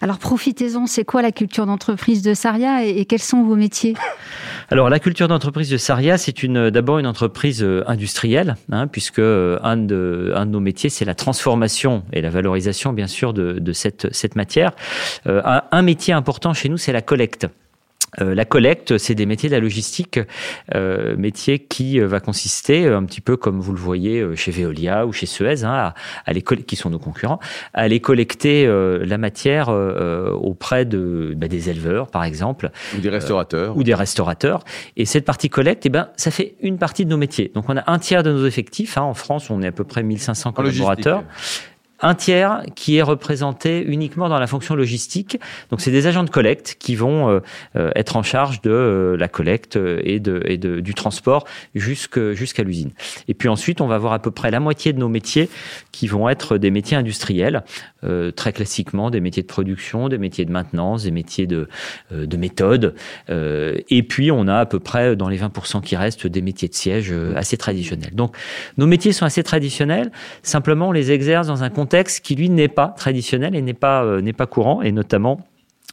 Alors 0.02 0.20
profitez-en, 0.20 0.86
c'est 0.86 1.06
quoi 1.06 1.22
la 1.22 1.32
culture 1.32 1.66
d'entreprise 1.66 2.22
de 2.22 2.34
Saria 2.34 2.86
et, 2.86 3.00
et, 3.00 3.06
quels 3.06 3.22
sont 3.22 3.44
vos 3.44 3.56
métiers? 3.56 3.96
Alors 4.70 4.90
la 4.90 5.00
culture 5.00 5.28
d'entreprise 5.28 5.70
de 5.70 5.78
Saria, 5.78 6.18
c'est 6.18 6.44
une 6.44 6.70
d'abord 6.70 7.00
une 7.00 7.08
entreprise 7.08 7.64
euh, 7.64 7.84
industrielle, 7.88 8.56
hein, 8.72 8.88
puisque 8.88 9.20
euh, 9.20 9.58
un 9.64 9.78
de, 9.78 10.34
un 10.36 10.46
de 10.46 10.52
nos 10.52 10.60
métiers, 10.60 10.90
c'est 10.90 11.06
la 11.06 11.16
transformation 11.16 12.04
et 12.12 12.22
la 12.22 12.30
valorisation, 12.30 12.94
bien 12.94 13.08
sûr, 13.08 13.34
de, 13.34 13.54
de 13.60 13.74
cette, 13.74 14.14
cette 14.14 14.36
matière. 14.36 14.72
Euh, 15.28 15.42
un, 15.46 15.64
un 15.72 15.82
métier 15.82 16.14
important 16.14 16.54
chez 16.54 16.70
nous, 16.70 16.78
c'est 16.78 16.94
la 16.94 17.02
collecte. 17.02 17.48
Euh, 18.22 18.36
la 18.36 18.46
collecte, 18.46 18.98
c'est 18.98 19.16
des 19.16 19.26
métiers 19.26 19.50
de 19.50 19.56
la 19.56 19.60
logistique, 19.60 20.20
euh, 20.74 21.16
métier 21.18 21.60
qui 21.60 22.00
euh, 22.00 22.08
va 22.08 22.20
consister 22.20 22.88
un 22.88 23.04
petit 23.06 23.22
peu 23.22 23.38
comme 23.38 23.60
vous 23.60 23.74
le 23.74 23.80
voyez 23.80 24.20
euh, 24.20 24.36
chez 24.36 24.52
Veolia 24.52 25.06
ou 25.06 25.14
chez 25.14 25.26
Suez, 25.26 25.64
hein, 25.64 25.74
à, 25.74 25.94
à 26.26 26.34
les 26.34 26.42
qui 26.42 26.76
sont 26.76 26.90
nos 26.90 27.00
concurrents, 27.00 27.40
à 27.74 27.82
aller 27.82 28.00
collecter 28.00 28.66
euh, 28.66 29.04
la 29.06 29.18
matière 29.18 29.70
euh, 29.70 30.32
auprès 30.32 30.86
de 30.86 31.34
bah, 31.36 31.48
des 31.48 31.70
éleveurs, 31.70 32.10
par 32.10 32.24
exemple, 32.24 32.70
ou 32.96 33.02
des 33.02 33.10
restaurateurs, 33.10 33.78
ou 33.78 33.84
des 33.84 33.94
restaurateurs. 33.94 34.64
Et 34.98 35.06
cette 35.06 35.26
partie 35.26 35.50
collecte, 35.50 35.86
eh 35.86 35.90
ben, 35.90 36.10
ça 36.16 36.32
fait 36.32 36.56
une 36.62 36.78
partie 36.78 37.06
de 37.06 37.10
nos 37.10 37.18
métiers. 37.18 37.52
Donc 37.54 37.66
on 37.70 37.78
a 37.78 37.84
un 37.92 38.00
tiers 38.00 38.24
de 38.24 38.32
nos 38.32 38.46
effectifs. 38.46 38.98
Hein, 38.98 39.04
en 39.04 39.14
France, 39.14 39.50
on 39.50 39.62
est 39.62 39.68
à 39.68 39.72
peu 39.72 39.84
près 39.84 40.04
1500 40.04 40.52
collaborateurs. 40.52 41.24
Un 42.04 42.16
tiers 42.16 42.64
qui 42.76 42.98
est 42.98 43.02
représenté 43.02 43.82
uniquement 43.82 44.28
dans 44.28 44.38
la 44.38 44.46
fonction 44.46 44.76
logistique. 44.76 45.40
Donc 45.72 45.80
c'est 45.80 45.90
des 45.90 46.06
agents 46.06 46.26
de 46.26 46.30
collecte 46.30 46.76
qui 46.78 46.96
vont 46.96 47.30
euh, 47.30 47.40
euh, 47.78 47.92
être 47.96 48.18
en 48.18 48.24
charge 48.24 48.60
de 48.62 48.72
euh, 48.72 49.16
la 49.16 49.30
collecte 49.30 49.78
et, 49.78 50.20
du 50.20 50.94
transport 50.94 51.46
jusqu'à 51.74 52.64
l'usine. 52.64 52.92
Et 53.30 53.34
puis 53.34 53.48
ensuite, 53.48 53.80
on 53.80 53.88
va 53.88 53.96
avoir 53.96 54.12
à 54.12 54.20
peu 54.20 54.32
près 54.32 54.52
la 54.52 54.60
moitié 54.60 54.92
de 54.92 55.00
nos 55.00 55.08
métiers 55.08 55.50
qui 55.94 56.08
vont 56.08 56.28
être 56.28 56.58
des 56.58 56.72
métiers 56.72 56.98
industriels, 56.98 57.64
euh, 58.04 58.32
très 58.32 58.54
classiquement 58.54 59.10
des 59.10 59.20
métiers 59.20 59.44
de 59.44 59.48
production, 59.48 60.10
des 60.10 60.18
métiers 60.18 60.46
de 60.46 60.52
maintenance, 60.52 61.04
des 61.04 61.12
métiers 61.12 61.48
de, 61.48 61.68
euh, 62.12 62.26
de 62.26 62.38
méthode. 62.38 62.96
Euh, 63.30 63.78
et 63.90 64.04
puis 64.04 64.32
on 64.32 64.48
a 64.48 64.58
à 64.58 64.66
peu 64.66 64.80
près 64.80 65.16
dans 65.16 65.30
les 65.30 65.38
20% 65.38 65.82
qui 65.82 65.96
restent 65.96 66.28
des 66.28 66.42
métiers 66.42 66.68
de 66.68 66.74
siège 66.74 67.14
assez 67.36 67.58
traditionnels. 67.58 68.16
Donc 68.16 68.36
nos 68.78 68.88
métiers 68.88 69.14
sont 69.14 69.26
assez 69.26 69.44
traditionnels, 69.44 70.12
simplement 70.42 70.90
on 70.90 70.92
les 70.92 71.12
exerce 71.12 71.48
dans 71.48 71.64
un 71.64 71.70
contexte 71.70 72.26
qui 72.26 72.36
lui 72.36 72.50
n'est 72.50 72.68
pas 72.68 72.94
traditionnel 72.98 73.56
et 73.56 73.62
n'est 73.62 73.74
pas, 73.74 74.22
n'est 74.22 74.34
pas 74.34 74.46
courant, 74.46 74.82
et 74.82 74.92
notamment 74.92 75.40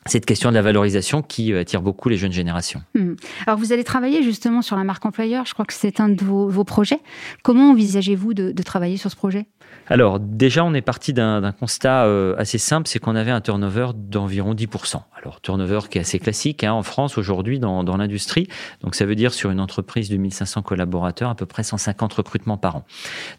cette 0.07 0.27
question 0.27 0.51
de 0.51 0.55
la 0.55 0.63
valorisation 0.63 1.23
qui 1.23 1.55
attire 1.55 1.83
beaucoup 1.83 2.09
les 2.09 2.17
jeunes 2.17 2.33
générations. 2.33 2.83
Hmm. 2.95 3.15
Alors 3.47 3.59
vous 3.59 3.73
allez 3.73 3.85
travailler 3.85 4.23
justement 4.23 4.63
sur 4.63 4.77
la 4.77 4.85
marque 4.85 5.05
employeur, 5.05 5.47
je 5.47 5.55
crois 5.55 5.65
que 5.65 5.75
c'est 5.75 6.01
un 6.01 6.09
de 6.09 6.25
vos, 6.25 6.65
projets. 6.65 7.01
Comment 7.43 7.71
envisagez-vous 7.71 8.35
de 8.35 8.63
travailler 8.63 8.97
sur 8.97 9.11
ce 9.11 9.17
projet? 9.17 9.47
Alors 9.89 10.21
déjà, 10.21 10.65
on 10.65 10.73
est 10.73 10.83
parti 10.83 11.13
d'un 11.13 11.51
constat 11.51 12.05
euh, 12.05 12.37
assez 12.39 12.59
simple, 12.59 12.87
c'est 12.87 13.01
qu'on 13.01 13.17
avait 13.17 13.33
un 13.33 13.41
turnover 13.41 13.89
d'environ 13.95 14.55
10%. 14.55 15.03
Alors 15.21 15.41
turnover 15.41 15.81
qui 15.91 15.99
est 15.99 16.03
assez 16.03 16.21
classique 16.21 16.63
hein, 16.63 16.73
en 16.73 16.85
France 16.85 17.19
aujourd'hui 17.19 17.59
dans, 17.59 17.83
dans 17.83 17.97
l'industrie. 17.97 18.47
Donc 18.83 18.95
ça 18.95 19.05
veut 19.05 19.17
dire 19.17 19.33
sur 19.33 19.51
une 19.51 19.59
entreprise 19.59 20.09
de 20.09 20.17
1500 20.17 20.63
collaborateurs, 20.63 21.31
à 21.31 21.35
peu 21.35 21.45
près 21.45 21.65
150 21.65 22.13
recrutements 22.15 22.57
par 22.57 22.77
an. 22.77 22.85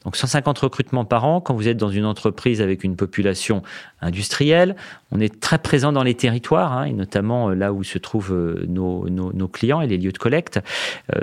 Donc 0.03 0.17
150 0.17 0.59
recrutements 0.59 1.05
par 1.05 1.23
an, 1.23 1.39
quand 1.39 1.53
vous 1.53 1.69
êtes 1.69 1.77
dans 1.77 1.89
une 1.89 2.05
entreprise 2.05 2.61
avec 2.61 2.83
une 2.83 2.97
population 2.97 3.63
industrielle, 4.01 4.75
on 5.11 5.21
est 5.21 5.39
très 5.39 5.57
présent 5.57 5.93
dans 5.93 6.03
les 6.03 6.15
territoires, 6.15 6.50
hein, 6.59 6.83
et 6.83 6.93
notamment 6.93 7.49
euh, 7.49 7.55
là 7.55 7.73
où 7.73 7.83
se 7.83 7.97
trouvent 7.97 8.33
euh, 8.33 8.65
nos, 8.67 9.47
clients 9.47 9.81
et 9.81 9.87
les 9.87 9.97
lieux 9.97 10.11
de 10.11 10.17
collecte. 10.17 10.59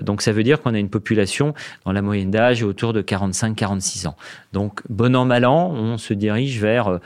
donc 0.03 0.23
ça 0.23 0.33
veut 0.33 0.43
dire 0.43 0.61
qu'on 0.61 0.75
a 0.75 0.79
une 0.79 0.91
population 0.91 1.55
dans 1.85 1.93
la 1.93 2.03
moyenne 2.03 2.31
d'âge 2.31 2.63
autour 2.63 2.93
de 2.93 3.01
45-46 3.01 4.09
ans. 4.09 4.17
Donc 4.53 4.83
bon 4.89 5.15
an, 5.17 5.25
mal 5.25 5.45
an, 5.45 5.71
on 5.71 5.99
se 5.99 6.15
dirige 6.15 6.61
vers 6.61 7.01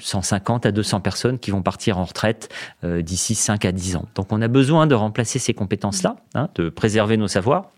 150 0.00 0.66
euh, 0.66 0.68
à 0.68 0.72
200 0.72 1.00
personnes 1.00 1.38
qui 1.38 1.50
vont 1.50 1.62
partir 1.62 1.98
en 1.98 2.04
retraite 2.04 2.48
euh, 2.84 3.02
d'ici 3.02 3.34
5 3.34 3.64
à 3.64 3.72
10 3.72 3.96
ans. 3.96 4.06
Donc 4.14 4.32
on 4.32 4.40
a 4.42 4.48
besoin 4.48 4.86
de 4.86 4.94
remplacer 4.94 5.38
ces 5.38 5.54
compétences-là, 5.54 6.16
hein, 6.34 6.48
de 6.54 6.68
préserver 6.68 7.16
nos 7.16 7.28
savoirs. 7.28 7.70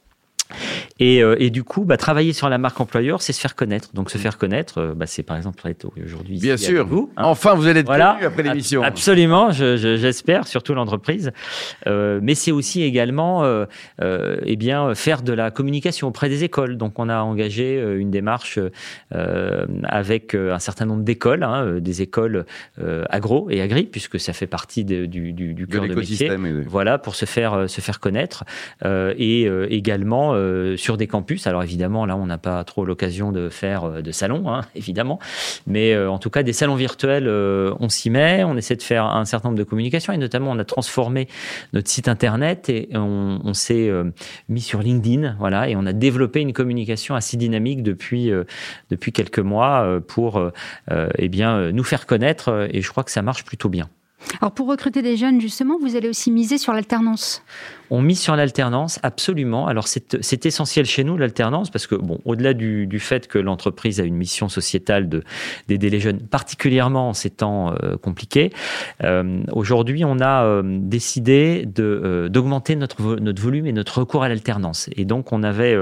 Et, 0.99 1.23
euh, 1.23 1.37
et, 1.39 1.51
du 1.51 1.65
coup, 1.65 1.85
bah, 1.85 1.97
travailler 1.97 2.33
sur 2.33 2.49
la 2.49 2.59
marque 2.59 2.81
employeur, 2.81 3.23
c'est 3.23 3.33
se 3.33 3.41
faire 3.41 3.55
connaître. 3.55 3.91
Donc, 3.95 4.11
se 4.11 4.19
faire 4.19 4.39
connaître, 4.39 4.79
euh, 4.79 4.95
bah, 4.95 5.07
c'est 5.07 5.23
par 5.23 5.37
exemple 5.37 5.67
être 5.69 5.87
aujourd'hui. 6.05 6.39
Bien 6.39 6.57
sûr. 6.57 6.87
Vous, 6.87 7.11
hein. 7.17 7.25
Enfin, 7.25 7.55
vous 7.55 7.67
allez 7.67 7.81
être 7.81 7.87
voilà. 7.87 8.15
connu 8.15 8.27
après 8.27 8.43
l'émission. 8.43 8.83
Absolument, 8.83 9.51
j'espère, 9.53 10.45
je, 10.45 10.49
surtout 10.49 10.75
l'entreprise. 10.75 11.33
Euh, 11.87 12.21
mais 12.23 12.35
c'est 12.35 12.53
aussi 12.53 12.83
également, 12.83 13.45
eh 14.01 14.57
bien, 14.57 14.95
faire 14.95 15.23
de 15.23 15.33
la 15.33 15.51
communication 15.51 16.09
auprès 16.09 16.29
des 16.29 16.45
écoles. 16.45 16.77
Donc, 16.77 16.99
on 16.99 17.09
a 17.09 17.21
engagé 17.21 17.81
une 17.99 18.11
démarche 18.11 18.59
avec 19.85 20.35
un 20.35 20.59
certain 20.59 20.87
nombre 20.87 21.03
d'écoles, 21.03 21.43
hein, 21.43 21.79
des 21.81 22.03
écoles 22.03 22.45
agro 23.11 23.49
et 23.51 23.61
agri, 23.61 23.85
puisque 23.85 24.21
ça 24.21 24.33
fait 24.33 24.47
partie 24.47 24.85
de, 24.85 25.07
du, 25.07 25.33
du, 25.33 25.55
du 25.55 25.67
cœur 25.67 25.87
de, 25.87 25.95
métier. 25.95 26.31
Voilà, 26.67 26.99
pour 26.99 27.15
se 27.15 27.25
faire 27.25 27.69
se 27.69 27.81
faire 27.81 28.01
connaître 28.01 28.45
et 28.85 29.49
également 29.71 30.35
euh, 30.43 30.77
sur 30.77 30.97
des 30.97 31.07
campus. 31.07 31.47
Alors 31.47 31.63
évidemment, 31.63 32.07
là, 32.07 32.17
on 32.17 32.27
n'a 32.27 32.39
pas 32.39 32.63
trop 32.65 32.85
l'occasion 32.85 33.33
de 33.33 33.49
faire 33.49 33.85
euh, 33.85 34.03
de 34.03 34.13
salons, 34.13 34.51
hein, 34.51 34.63
évidemment. 34.75 35.19
Mais 35.67 35.93
euh, 35.93 36.11
en 36.11 36.19
tout 36.19 36.31
cas, 36.31 36.43
des 36.43 36.53
salons 36.53 36.75
virtuels, 36.75 37.29
on 37.29 37.89
s'y 37.89 38.11
met. 38.11 38.45
On 38.45 38.57
essaie 38.57 38.77
de 38.77 38.83
faire 38.83 39.07
un 39.07 39.25
certain 39.25 39.49
nombre 39.49 39.59
de 39.59 39.65
communications 39.65 40.13
et 40.13 40.19
notamment, 40.19 40.51
on 40.51 40.59
a 40.59 40.65
transformé 40.65 41.29
notre 41.73 41.89
site 41.89 42.09
internet 42.09 42.69
et 42.69 42.89
on, 42.95 43.53
s'est 43.55 43.91
mis 44.49 44.61
sur 44.61 44.81
LinkedIn, 44.81 45.37
voilà, 45.39 45.69
et 45.69 45.77
on 45.77 45.85
a 45.85 45.93
développé 45.93 46.41
une 46.41 46.53
communication 46.53 47.15
assez 47.15 47.37
dynamique 47.37 47.83
depuis 47.83 48.33
quelques 49.13 49.39
mois 49.39 50.01
pour 50.09 50.41
eh 50.91 51.29
nous 51.73 51.85
faire 51.85 52.07
connaître. 52.07 52.69
Et 52.73 52.81
je 52.81 52.91
crois 52.91 53.05
que 53.05 53.11
ça 53.11 53.23
marche 53.23 53.45
plutôt 53.45 53.69
bien. 53.69 53.89
Alors 54.41 54.53
pour 54.53 54.69
recruter 54.69 55.03
des 55.03 55.17
jeunes, 55.17 55.41
justement, 55.41 55.79
vous 55.79 55.97
allez 55.97 56.09
aussi 56.09 56.31
miser 56.31 56.59
sur 56.59 56.73
l'alternance. 56.73 57.43
On 57.91 58.01
mise 58.01 58.21
sur 58.21 58.35
l'alternance, 58.37 58.99
absolument. 59.03 59.67
Alors 59.67 59.87
c'est 59.87 60.47
essentiel 60.47 60.87
chez 60.87 61.05
nous, 61.05 61.17
l'alternance, 61.17 61.71
parce 61.71 61.87
que, 61.87 61.95
bon, 61.95 62.21
au-delà 62.25 62.55
du, 62.55 62.89
fait 62.99 63.29
que 63.29 63.39
l'entreprise 63.39 64.01
a 64.01 64.05
une 64.05 64.17
mission 64.17 64.49
sociétale 64.49 65.09
d'aider 65.69 65.91
les 65.91 66.01
jeunes, 66.01 66.21
particulièrement 66.21 67.11
en 67.11 67.13
ces 67.13 67.31
temps 67.31 67.75
euh, 67.83 67.97
compliqués, 67.97 68.51
euh, 69.05 69.43
aujourd'hui, 69.53 70.05
on 70.05 70.21
a 70.21 70.45
euh, 70.45 70.63
décidé 70.65 71.67
d'augmenter 71.67 72.77
notre, 72.77 73.17
notre 73.17 73.43
volume 73.43 73.67
et 73.67 73.73
notre 73.73 73.99
recours 73.99 74.23
à 74.23 74.29
l'alternance. 74.29 74.89
Et 74.97 75.05
donc, 75.05 75.33
on 75.33 75.43
avait 75.43 75.77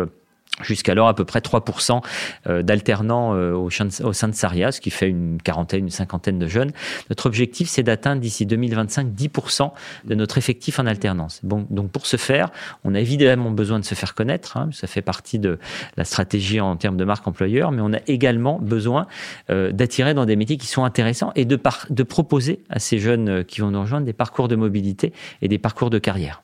jusqu'alors 0.62 1.08
à 1.08 1.14
peu 1.14 1.24
près 1.24 1.40
3% 1.40 2.02
euh, 2.46 2.62
d'alternants 2.62 3.34
euh, 3.34 3.52
au 3.52 3.70
sein 3.70 4.28
de 4.28 4.34
Saria, 4.34 4.72
ce 4.72 4.80
qui 4.80 4.90
fait 4.90 5.08
une 5.08 5.40
quarantaine, 5.42 5.84
une 5.84 5.90
cinquantaine 5.90 6.38
de 6.38 6.46
jeunes. 6.46 6.72
Notre 7.08 7.26
objectif, 7.26 7.68
c'est 7.68 7.82
d'atteindre 7.82 8.20
d'ici 8.20 8.46
2025 8.46 9.08
10% 9.08 9.70
de 10.04 10.14
notre 10.14 10.38
effectif 10.38 10.78
en 10.78 10.86
alternance. 10.86 11.40
Donc 11.44 11.90
pour 11.90 12.06
ce 12.06 12.16
faire, 12.16 12.50
on 12.84 12.94
a 12.94 13.00
évidemment 13.00 13.50
besoin 13.50 13.78
de 13.78 13.84
se 13.84 13.94
faire 13.94 14.14
connaître, 14.14 14.56
hein, 14.56 14.70
ça 14.72 14.86
fait 14.86 15.02
partie 15.02 15.38
de 15.38 15.58
la 15.96 16.04
stratégie 16.04 16.60
en 16.60 16.76
termes 16.76 16.96
de 16.96 17.04
marque 17.04 17.26
employeur, 17.26 17.72
mais 17.72 17.82
on 17.82 17.92
a 17.92 18.00
également 18.06 18.58
besoin 18.58 19.06
euh, 19.50 19.72
d'attirer 19.72 20.14
dans 20.14 20.26
des 20.26 20.36
métiers 20.36 20.56
qui 20.56 20.66
sont 20.66 20.84
intéressants 20.84 21.32
et 21.36 21.44
de, 21.44 21.58
de 21.90 22.02
proposer 22.02 22.62
à 22.68 22.78
ces 22.78 22.98
jeunes 22.98 23.44
qui 23.44 23.60
vont 23.60 23.70
nous 23.70 23.80
rejoindre 23.80 24.06
des 24.06 24.12
parcours 24.12 24.48
de 24.48 24.56
mobilité 24.56 25.12
et 25.42 25.48
des 25.48 25.58
parcours 25.58 25.90
de 25.90 25.98
carrière. 25.98 26.42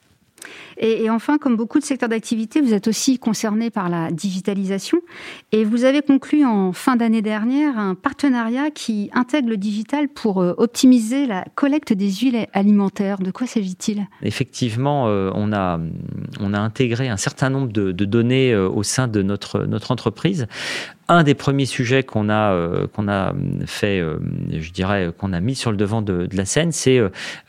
Et, 0.78 1.08
enfin, 1.10 1.38
comme 1.38 1.56
beaucoup 1.56 1.78
de 1.78 1.84
secteurs 1.84 2.08
d'activité, 2.08 2.60
vous 2.60 2.74
êtes 2.74 2.88
aussi 2.88 3.18
concerné 3.18 3.70
par 3.70 3.88
la 3.88 4.10
digitalisation. 4.10 4.98
Et 5.52 5.64
vous 5.64 5.84
avez 5.84 6.02
conclu 6.02 6.44
en 6.44 6.72
fin 6.72 6.96
d'année 6.96 7.22
dernière 7.22 7.78
un 7.78 7.94
partenariat 7.94 8.70
qui 8.70 9.10
intègre 9.14 9.48
le 9.50 9.56
digital 9.56 10.08
pour 10.08 10.42
euh, 10.42 10.54
optimiser 10.58 11.26
la 11.26 11.44
collecte 11.54 11.92
des 11.92 12.10
huiles 12.10 12.46
alimentaires. 12.52 13.18
De 13.18 13.30
quoi 13.30 13.46
s'agit-il? 13.46 14.06
Effectivement, 14.22 15.08
euh, 15.08 15.30
on, 15.34 15.52
a, 15.52 15.78
intégré 16.40 17.08
un 17.08 17.16
certain 17.16 17.50
nombre 17.50 17.72
de, 17.72 17.92
données 17.92 18.52
euh, 18.52 18.68
au 18.68 18.82
sein 18.82 19.08
de 19.08 19.22
notre, 19.22 19.66
entreprise 19.90 20.46
un 21.08 21.22
des 21.22 21.34
premiers 21.34 21.66
sujets 21.66 22.02
qu'on 22.02 22.28
a 22.30 23.32
fait, 23.66 24.02
je 24.50 24.72
dirais 24.72 25.12
qu'on 25.16 25.32
a 25.32 25.38
mis 25.38 25.54
sur 25.54 25.70
le 25.70 25.76
devant 25.76 26.02
de, 26.02 26.28
la 26.32 26.44
scène, 26.44 26.72
c'est 26.72 26.98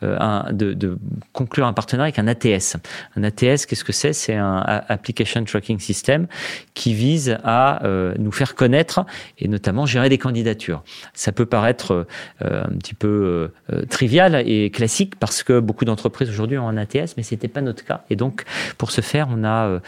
de, 0.04 0.98
conclure 1.34 1.66
un 1.66 1.74
partenariat 1.74 2.14
avec 2.16 2.20
un 2.20 2.28
ATS. 2.28 2.78
Un 3.18 3.24
ATS, 3.24 3.66
qu'est-ce 3.66 3.84
que 3.84 3.92
c'est? 3.92 4.14
C'est 4.14 4.36
un 4.36 4.64
Application 4.88 5.44
Tracking 5.44 5.80
System 5.80 6.28
qui 6.74 6.94
vise 6.94 7.38
à 7.44 7.82
nous 8.18 8.32
faire 8.32 8.56
connaître 8.56 9.06
et 9.40 9.48
notamment 9.48 9.86
gérer 9.86 10.10
des 10.10 10.18
candidatures. 10.18 10.84
Ça 11.14 11.32
peut 11.32 11.46
paraître 11.46 12.06
un 12.42 12.78
petit 12.78 12.94
peu 12.94 13.52
trivial 13.90 14.44
et 14.48 14.70
classique 14.70 15.16
parce 15.20 15.44
que 15.44 15.60
beaucoup 15.60 15.86
d'entreprises 15.86 16.30
aujourd'hui 16.30 16.58
ont 16.58 16.68
un 16.68 16.78
ATS, 16.78 17.18
mais 17.18 17.24
c'était 17.24 17.48
pas 17.48 17.62
notre 17.62 17.84
cas. 17.84 18.04
Et 18.10 18.16
donc, 18.16 18.44
pour 18.78 18.92
ce 18.92 19.02
faire, 19.02 19.28
on 19.32 19.44
a 19.44 19.80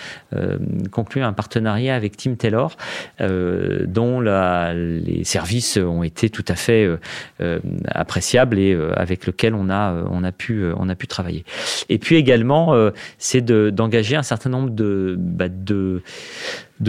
conclu 0.91 1.21
un 1.21 1.33
partenariat 1.33 1.95
avec 1.95 2.17
Team 2.17 2.35
Taylor. 2.35 2.75
Euh, 3.21 3.85
dont 3.85 4.21
les 4.21 5.23
services 5.23 5.77
ont 5.77 6.03
été 6.03 6.29
tout 6.29 6.45
à 6.47 6.55
fait 6.55 6.85
euh, 6.85 6.99
euh, 7.41 7.59
appréciables 7.87 8.57
et 8.57 8.77
avec 8.95 9.25
lequel 9.25 9.53
on 9.53 9.69
a 9.69 10.03
on 10.09 10.23
a 10.23 10.31
pu 10.31 10.63
on 10.77 10.89
a 10.89 10.95
pu 10.95 11.07
travailler. 11.07 11.43
Et 11.89 11.97
puis 11.97 12.15
également, 12.15 12.75
c'est 13.19 13.41
d'engager 13.41 14.15
un 14.15 14.23
certain 14.23 14.49
nombre 14.49 14.71
de 14.71 15.15
bah, 15.19 15.45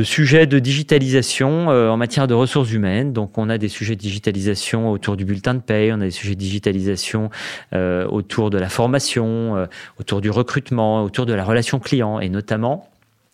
sujets 0.03 0.47
de 0.47 0.59
digitalisation 0.59 1.69
en 1.69 1.97
matière 1.97 2.27
de 2.27 2.35
ressources 2.35 2.73
humaines. 2.73 3.13
Donc, 3.13 3.37
on 3.37 3.51
a 3.51 3.59
des 3.59 3.69
sujets 3.69 3.97
de 3.97 4.01
digitalisation 4.01 4.91
autour 4.91 5.17
du 5.17 5.25
bulletin 5.25 5.55
de 5.55 5.61
paie, 5.61 5.91
on 5.93 6.01
a 6.01 6.05
des 6.05 6.11
sujets 6.11 6.35
de 6.35 6.41
digitalisation 6.41 7.31
autour 7.73 8.51
de 8.51 8.59
la 8.59 8.69
formation, 8.69 9.69
autour 9.99 10.21
du 10.21 10.31
recrutement, 10.31 11.05
autour 11.05 11.27
de 11.27 11.35
la 11.35 11.45
relation 11.45 11.79
client, 11.79 12.21
et 12.21 12.29
notamment 12.29 12.89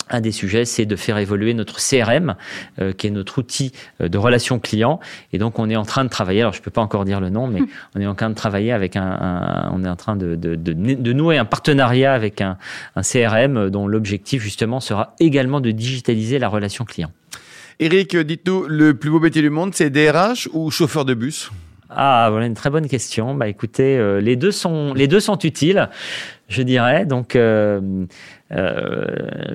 un 0.08 0.20
des 0.20 0.32
sujets, 0.32 0.64
c'est 0.64 0.86
de 0.86 0.96
faire 0.96 1.18
évoluer 1.18 1.54
notre 1.54 1.76
CRM, 1.76 2.36
euh, 2.80 2.92
qui 2.92 3.06
est 3.06 3.10
notre 3.10 3.38
outil 3.38 3.72
euh, 4.00 4.08
de 4.08 4.18
relation 4.18 4.58
client. 4.58 5.00
Et 5.32 5.38
donc, 5.38 5.58
on 5.58 5.68
est 5.68 5.76
en 5.76 5.84
train 5.84 6.04
de 6.04 6.08
travailler. 6.08 6.40
Alors, 6.40 6.52
je 6.52 6.62
peux 6.62 6.70
pas 6.70 6.80
encore 6.80 7.04
dire 7.04 7.20
le 7.20 7.30
nom, 7.30 7.46
mais 7.46 7.60
on 7.94 8.00
est 8.00 8.06
en 8.06 8.14
train 8.14 8.30
de 8.30 8.34
travailler 8.34 8.72
avec 8.72 8.96
un. 8.96 9.70
on 9.72 9.84
est 9.84 9.88
en 9.88 9.96
train 9.96 10.16
de, 10.16 10.34
de, 10.34 10.54
de, 10.54 10.72
de, 10.72 11.12
nouer 11.12 11.38
un 11.38 11.44
partenariat 11.44 12.12
avec 12.12 12.40
un, 12.40 12.56
un 12.94 13.02
CRM 13.02 13.70
dont 13.70 13.88
l'objectif 13.88 14.42
justement 14.42 14.80
sera 14.80 15.14
également 15.20 15.60
de 15.60 15.70
digitaliser 15.70 16.38
la 16.38 16.48
relation 16.48 16.84
client. 16.84 17.10
Eric, 17.78 18.16
dites-nous, 18.16 18.66
le 18.68 18.94
plus 18.94 19.10
beau 19.10 19.20
métier 19.20 19.42
du 19.42 19.50
monde, 19.50 19.74
c'est 19.74 19.90
DRH 19.90 20.48
ou 20.52 20.70
chauffeur 20.70 21.04
de 21.04 21.14
bus? 21.14 21.50
Ah, 21.90 22.28
voilà 22.30 22.46
une 22.46 22.54
très 22.54 22.70
bonne 22.70 22.88
question. 22.88 23.34
Bah, 23.34 23.48
écoutez, 23.48 23.96
euh, 23.96 24.20
les 24.20 24.34
deux 24.36 24.50
sont 24.50 24.92
les 24.94 25.06
deux 25.06 25.20
sont 25.20 25.38
utiles, 25.38 25.88
je 26.48 26.62
dirais. 26.62 27.06
Donc, 27.06 27.36
euh, 27.36 28.06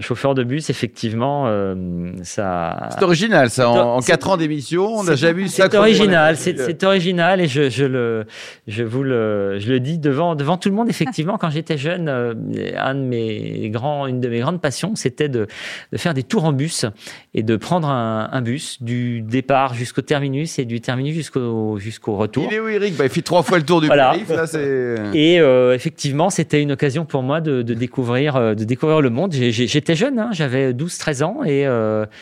chauffeur 0.02 0.36
de 0.36 0.44
bus, 0.44 0.70
effectivement, 0.70 1.46
euh, 1.48 2.12
ça. 2.24 2.90
C'est 2.92 3.04
original, 3.04 3.50
ça. 3.50 3.70
En, 3.70 4.02
quatre 4.02 4.30
ans 4.30 4.36
d'émission, 4.36 4.86
on 4.86 5.04
n'a 5.04 5.16
jamais 5.16 5.44
vu 5.44 5.48
ça. 5.48 5.68
C'est 5.70 5.78
original, 5.78 6.36
c'est 6.36 6.84
original, 6.84 7.40
et 7.40 7.48
je, 7.48 7.70
je, 7.70 7.86
le, 7.86 8.26
je 8.68 8.84
vous 8.84 9.04
le, 9.04 9.60
je 9.60 9.72
le 9.72 9.80
dis 9.80 9.98
devant, 9.98 10.36
devant 10.36 10.58
tout 10.58 10.68
le 10.68 10.76
monde. 10.76 10.90
Effectivement, 10.90 11.38
quand 11.38 11.50
j'étais 11.50 11.78
jeune, 11.78 12.10
euh, 12.10 12.34
un 12.78 12.96
de 12.96 13.00
mes 13.00 13.70
grands, 13.70 14.08
une 14.08 14.20
de 14.20 14.28
mes 14.28 14.40
grandes 14.40 14.60
passions, 14.60 14.96
c'était 14.96 15.30
de, 15.30 15.48
de 15.94 15.98
faire 15.98 16.14
des 16.14 16.24
tours 16.24 16.44
en 16.44 16.52
bus 16.52 16.86
et 17.34 17.44
de 17.44 17.56
prendre 17.56 17.88
un, 17.88 18.30
un 18.30 18.42
bus 18.42 18.84
du 18.84 19.22
départ 19.22 19.74
jusqu'au 19.74 20.02
terminus 20.02 20.60
et 20.60 20.66
du 20.66 20.82
terminus 20.82 21.14
jusqu'au 21.16 21.78
jusqu'au 21.78 22.18
retour. 22.18 22.48
Il 22.52 22.56
est 22.56 22.60
où, 22.60 22.68
Eric? 22.68 22.98
Bah, 22.98 23.06
Il 23.06 23.10
fait 23.10 23.22
trois 23.22 23.44
fois 23.44 23.58
le 23.58 23.64
tour 23.64 23.80
du 23.80 23.88
voilà. 23.88 24.16
et 25.14 25.40
euh, 25.40 25.74
effectivement, 25.74 26.30
c'était 26.30 26.62
une 26.62 26.74
occasion 26.74 27.06
pour 27.06 27.24
moi 27.24 27.40
de, 27.40 27.62
de 27.62 27.74
découvrir, 27.74 28.38
de 28.38 28.64
découvrir 28.66 28.81
découvrir 28.82 29.02
le 29.02 29.10
monde. 29.10 29.32
J'étais 29.32 29.96
jeune, 29.96 30.18
hein, 30.18 30.30
j'avais 30.32 30.74
12-13 30.74 31.24
ans. 31.24 31.38
Et, 31.46 31.62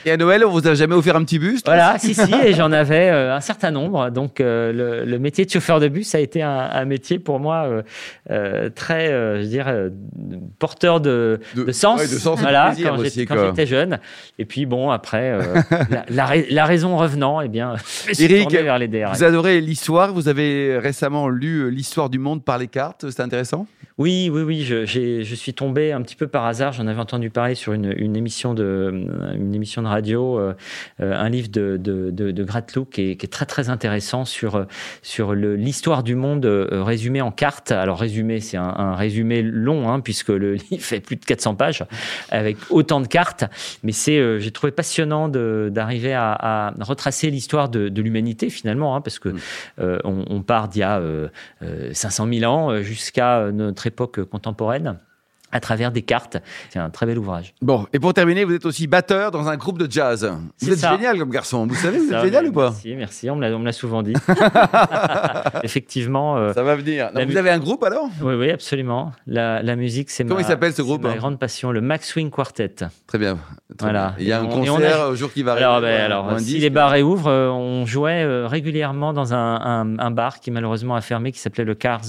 et 0.05 0.11
à 0.11 0.17
Noël, 0.17 0.45
on 0.45 0.51
vous 0.51 0.67
a 0.67 0.73
jamais 0.73 0.95
offert 0.95 1.15
un 1.15 1.23
petit 1.23 1.39
bus 1.39 1.61
Voilà, 1.65 1.97
si, 1.97 2.13
si, 2.13 2.33
et 2.43 2.53
j'en 2.53 2.71
avais 2.71 3.09
un 3.09 3.39
certain 3.39 3.71
nombre. 3.71 4.09
Donc 4.09 4.39
le, 4.39 5.05
le, 5.05 5.19
métier 5.19 5.45
de 5.45 5.49
chauffeur 5.49 5.79
de 5.79 5.87
bus 5.87 6.13
a 6.15 6.19
été 6.19 6.41
un, 6.41 6.69
un 6.71 6.85
métier 6.85 7.19
pour 7.19 7.39
moi 7.39 7.69
très, 8.75 9.07
je 9.41 9.47
dirais, 9.47 9.89
porteur 10.59 10.99
de, 10.99 11.39
de, 11.55 11.71
sens. 11.71 12.01
de 12.01 12.17
sens 12.17 12.39
voilà, 12.39 12.73
quand 12.85 12.97
j'étais 13.01 13.65
jeune. 13.65 13.99
Et 14.37 14.45
puis 14.45 14.65
bon, 14.65 14.89
après, 14.91 15.37
la, 16.09 16.33
la, 16.49 16.65
raison 16.65 16.97
revenant, 16.97 17.41
eh 17.41 17.47
bien, 17.47 17.75
Eric, 18.19 18.51
vers 18.51 18.77
les 18.77 18.89
vous 18.89 19.23
adorez 19.23 19.61
l'histoire. 19.61 20.13
Vous 20.13 20.27
avez 20.27 20.77
récemment 20.77 21.29
lu 21.29 21.71
l'histoire 21.71 22.09
du 22.09 22.19
monde 22.19 22.43
par 22.43 22.57
les 22.57 22.67
cartes. 22.67 23.09
C'est 23.09 23.21
intéressant? 23.21 23.67
Oui, 23.99 24.29
oui, 24.31 24.43
oui. 24.43 24.63
Je, 24.63 24.85
je, 24.85 25.35
suis 25.35 25.53
tombé 25.53 25.91
un 25.91 26.01
petit 26.01 26.15
peu 26.15 26.27
par 26.27 26.45
hasard. 26.45 26.71
J'en 26.71 26.87
avais 26.87 27.01
entendu 27.01 27.29
parler 27.29 27.53
sur 27.53 27.73
une, 27.73 27.93
une, 27.97 28.15
émission, 28.15 28.53
de, 28.53 29.05
une 29.35 29.53
émission 29.53 29.81
de 29.81 29.87
radio, 29.87 30.39
euh, 30.39 30.53
euh, 31.01 31.13
un 31.13 31.27
livre 31.27 31.49
de, 31.49 31.75
de, 31.75 32.09
de, 32.09 32.31
de 32.31 32.43
Gratlouk 32.45 32.91
qui 32.91 33.11
est, 33.11 33.15
qui 33.17 33.25
est, 33.25 33.29
très, 33.29 33.45
très 33.45 33.69
intéressant 33.69 34.23
sur, 34.23 34.65
sur 35.01 35.33
l'histoire 35.33 36.03
du 36.03 36.15
monde 36.15 36.45
euh, 36.45 36.81
résumé 36.81 37.19
en 37.19 37.31
cartes. 37.31 37.73
Alors, 37.73 37.99
résumé, 37.99 38.39
c'est 38.39 38.55
un, 38.55 38.73
un, 38.73 38.95
résumé 38.95 39.41
long, 39.41 39.89
hein, 39.89 39.99
puisque 39.99 40.29
le 40.29 40.53
livre 40.71 40.81
fait 40.81 41.01
plus 41.01 41.17
de 41.17 41.25
400 41.25 41.55
pages, 41.55 41.83
avec 42.29 42.55
autant 42.69 43.01
de 43.01 43.07
cartes. 43.07 43.43
Mais 43.83 43.91
c'est, 43.91 44.39
j'ai 44.39 44.51
trouvé 44.51 44.71
passionnant 44.71 45.27
d'arriver 45.27 46.13
à, 46.13 46.31
à, 46.31 46.73
retracer 46.79 47.29
l'histoire 47.29 47.67
de, 47.67 48.01
l'humanité, 48.01 48.49
finalement, 48.49 48.95
hein, 48.95 49.01
parce 49.01 49.19
que 49.19 49.27
mm. 49.27 49.39
on, 50.05 50.23
on, 50.29 50.41
part 50.41 50.69
d'il 50.69 50.79
y 50.79 50.83
a 50.83 51.01
500 51.91 52.27
000 52.31 52.49
ans 52.49 52.81
jusqu'à 52.81 53.51
notre 53.51 53.88
époque 53.89 54.23
contemporaine 54.25 54.99
à 55.51 55.59
travers 55.59 55.91
des 55.91 56.01
cartes. 56.01 56.37
C'est 56.69 56.79
un 56.79 56.89
très 56.89 57.05
bel 57.05 57.17
ouvrage. 57.17 57.53
Bon, 57.61 57.87
et 57.93 57.99
pour 57.99 58.13
terminer, 58.13 58.43
vous 58.43 58.53
êtes 58.53 58.65
aussi 58.65 58.87
batteur 58.87 59.31
dans 59.31 59.47
un 59.47 59.57
groupe 59.57 59.77
de 59.77 59.89
jazz. 59.89 60.31
Vous 60.61 60.71
êtes 60.71 60.79
génial 60.79 61.17
comme 61.17 61.29
garçon, 61.29 61.65
vous 61.67 61.75
savez, 61.75 61.99
vous 61.99 62.13
êtes 62.13 62.23
génial 62.23 62.47
ou 62.47 62.51
pas? 62.51 62.69
Merci, 62.69 62.95
merci, 62.95 63.29
on 63.29 63.35
me 63.35 63.65
l'a 63.65 63.71
souvent 63.71 64.03
dit. 64.03 64.13
Effectivement. 65.63 66.37
Euh, 66.37 66.53
ça 66.53 66.63
va 66.63 66.75
venir. 66.75 67.09
vous 67.13 67.37
avez 67.37 67.49
un 67.49 67.59
groupe 67.59 67.83
alors? 67.83 68.09
Oui, 68.21 68.35
oui, 68.35 68.51
absolument. 68.51 69.11
La, 69.27 69.61
la 69.61 69.75
musique, 69.75 70.09
c'est 70.09 70.25
Comment 70.25 70.39
il 70.39 70.45
s'appelle 70.45 70.73
ce 70.73 70.81
groupe? 70.81 71.03
ma 71.03 71.15
grande 71.15 71.39
passion, 71.39 71.71
le 71.71 71.81
Max 71.81 72.09
Swing 72.09 72.29
Quartet. 72.29 72.75
Très 73.07 73.17
bien. 73.17 73.37
voilà. 73.79 74.15
Il 74.19 74.27
y 74.27 74.31
a 74.31 74.41
un 74.41 74.47
concert 74.47 75.09
au 75.09 75.15
jour 75.15 75.31
qui 75.31 75.43
va 75.43 75.53
arriver. 75.53 75.65
Alors, 75.65 75.81
ben, 75.81 76.01
alors 76.01 76.39
si 76.39 76.59
les 76.59 76.69
bars 76.69 76.91
réouvrent, 76.91 77.27
euh, 77.27 77.49
on 77.49 77.85
jouait 77.85 78.23
euh, 78.23 78.47
régulièrement 78.47 79.13
dans 79.13 79.33
un, 79.33 79.97
un, 79.99 80.11
bar 80.11 80.39
qui 80.39 80.51
malheureusement 80.51 80.95
a 80.95 81.01
fermé, 81.01 81.31
qui 81.31 81.39
s'appelait 81.39 81.63
le 81.63 81.75
Cars, 81.75 82.01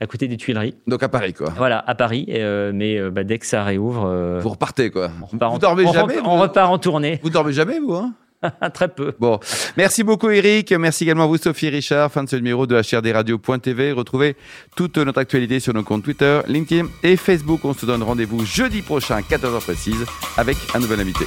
à 0.00 0.06
côté 0.06 0.28
des 0.28 0.36
Tuileries. 0.36 0.74
Donc 0.86 1.02
à 1.02 1.08
Paris, 1.08 1.32
quoi. 1.32 1.52
Voilà, 1.56 1.82
à 1.86 1.94
Paris. 1.94 2.26
Mais 2.72 3.10
bah, 3.10 3.24
dès 3.24 3.38
que 3.38 3.46
ça 3.46 3.64
réouvre. 3.64 4.06
Euh, 4.06 4.40
vous 4.42 4.50
repartez, 4.50 4.90
quoi. 4.90 5.10
On 5.22 5.26
repart 5.26 5.52
vous 5.52 5.58
dormez 5.58 5.92
jamais 5.92 6.16
On 6.24 6.38
repart 6.38 6.70
en 6.70 6.78
tournée. 6.78 7.20
Vous 7.22 7.30
dormez 7.30 7.52
jamais, 7.52 7.78
vous 7.78 7.94
hein? 7.94 8.12
Très 8.74 8.88
peu. 8.88 9.12
Bon, 9.18 9.38
merci 9.76 10.02
beaucoup 10.02 10.30
Eric, 10.30 10.72
merci 10.72 11.04
également 11.04 11.24
à 11.24 11.26
vous 11.26 11.36
Sophie 11.36 11.68
Richard, 11.68 12.10
fin 12.10 12.24
de 12.24 12.28
ce 12.28 12.36
numéro 12.36 12.66
de 12.66 12.74
HRDRadio.tv. 12.74 13.92
Retrouvez 13.92 14.36
toute 14.76 14.96
notre 14.96 15.18
actualité 15.18 15.60
sur 15.60 15.74
nos 15.74 15.82
comptes 15.82 16.04
Twitter, 16.04 16.40
LinkedIn 16.48 16.88
et 17.02 17.16
Facebook. 17.16 17.60
On 17.64 17.74
se 17.74 17.84
donne 17.84 18.02
rendez-vous 18.02 18.44
jeudi 18.46 18.82
prochain, 18.82 19.20
14h 19.20 19.60
précise, 19.60 20.06
avec 20.38 20.56
un 20.74 20.78
nouvel 20.78 21.00
invité. 21.00 21.26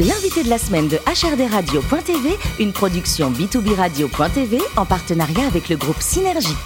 L'invité 0.00 0.42
de 0.42 0.50
la 0.50 0.58
semaine 0.58 0.88
de 0.88 0.96
HRDRadio.tv, 0.96 2.30
une 2.58 2.72
production 2.72 3.30
B2B 3.30 3.76
Radio.tv 3.76 4.58
en 4.76 4.84
partenariat 4.84 5.46
avec 5.46 5.68
le 5.68 5.76
groupe 5.76 6.00
Synergie. 6.00 6.56